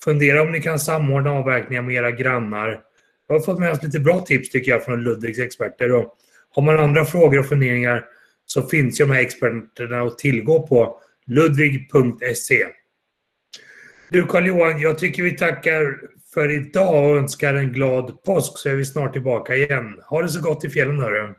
Fundera 0.04 0.42
om 0.42 0.52
ni 0.52 0.62
kan 0.62 0.80
samordna 0.80 1.32
avverkningar 1.32 1.82
med 1.82 1.96
era 1.96 2.12
grannar. 2.12 2.82
Jag 3.28 3.36
har 3.36 3.40
fått 3.40 3.60
med 3.60 3.72
oss 3.72 3.84
lite 3.84 4.00
bra 4.00 4.20
tips 4.20 4.50
tycker 4.50 4.72
jag 4.72 4.86
från 4.86 5.04
Ludvigs 5.04 5.40
experter. 5.40 5.92
Och 5.92 6.18
har 6.50 6.64
man 6.64 6.80
andra 6.80 7.06
frågor 7.06 7.40
och 7.40 7.46
funderingar 7.46 8.06
så 8.46 8.62
finns 8.62 9.00
ju 9.00 9.06
de 9.06 9.14
här 9.14 9.22
experterna 9.22 10.02
att 10.02 10.18
tillgå 10.18 10.68
på 10.68 11.00
ludvig.se. 11.28 12.66
Du 14.10 14.26
Carl-Johan, 14.26 14.80
jag 14.80 14.98
tycker 14.98 15.24
vi 15.24 15.38
tackar 15.38 16.00
för 16.34 16.52
idag 16.52 17.12
och 17.12 17.18
önskar 17.18 17.54
en 17.54 17.74
glad 17.74 18.24
påsk 18.24 18.58
så 18.58 18.70
är 18.70 18.76
vi 18.76 18.86
snart 18.86 19.14
tillbaka 19.14 19.56
igen. 19.56 20.00
Ha 20.10 20.22
det 20.22 20.30
så 20.30 20.42
gott 20.42 20.66
i 20.66 20.70
fjällen 20.70 21.00
hörru. 21.00 21.34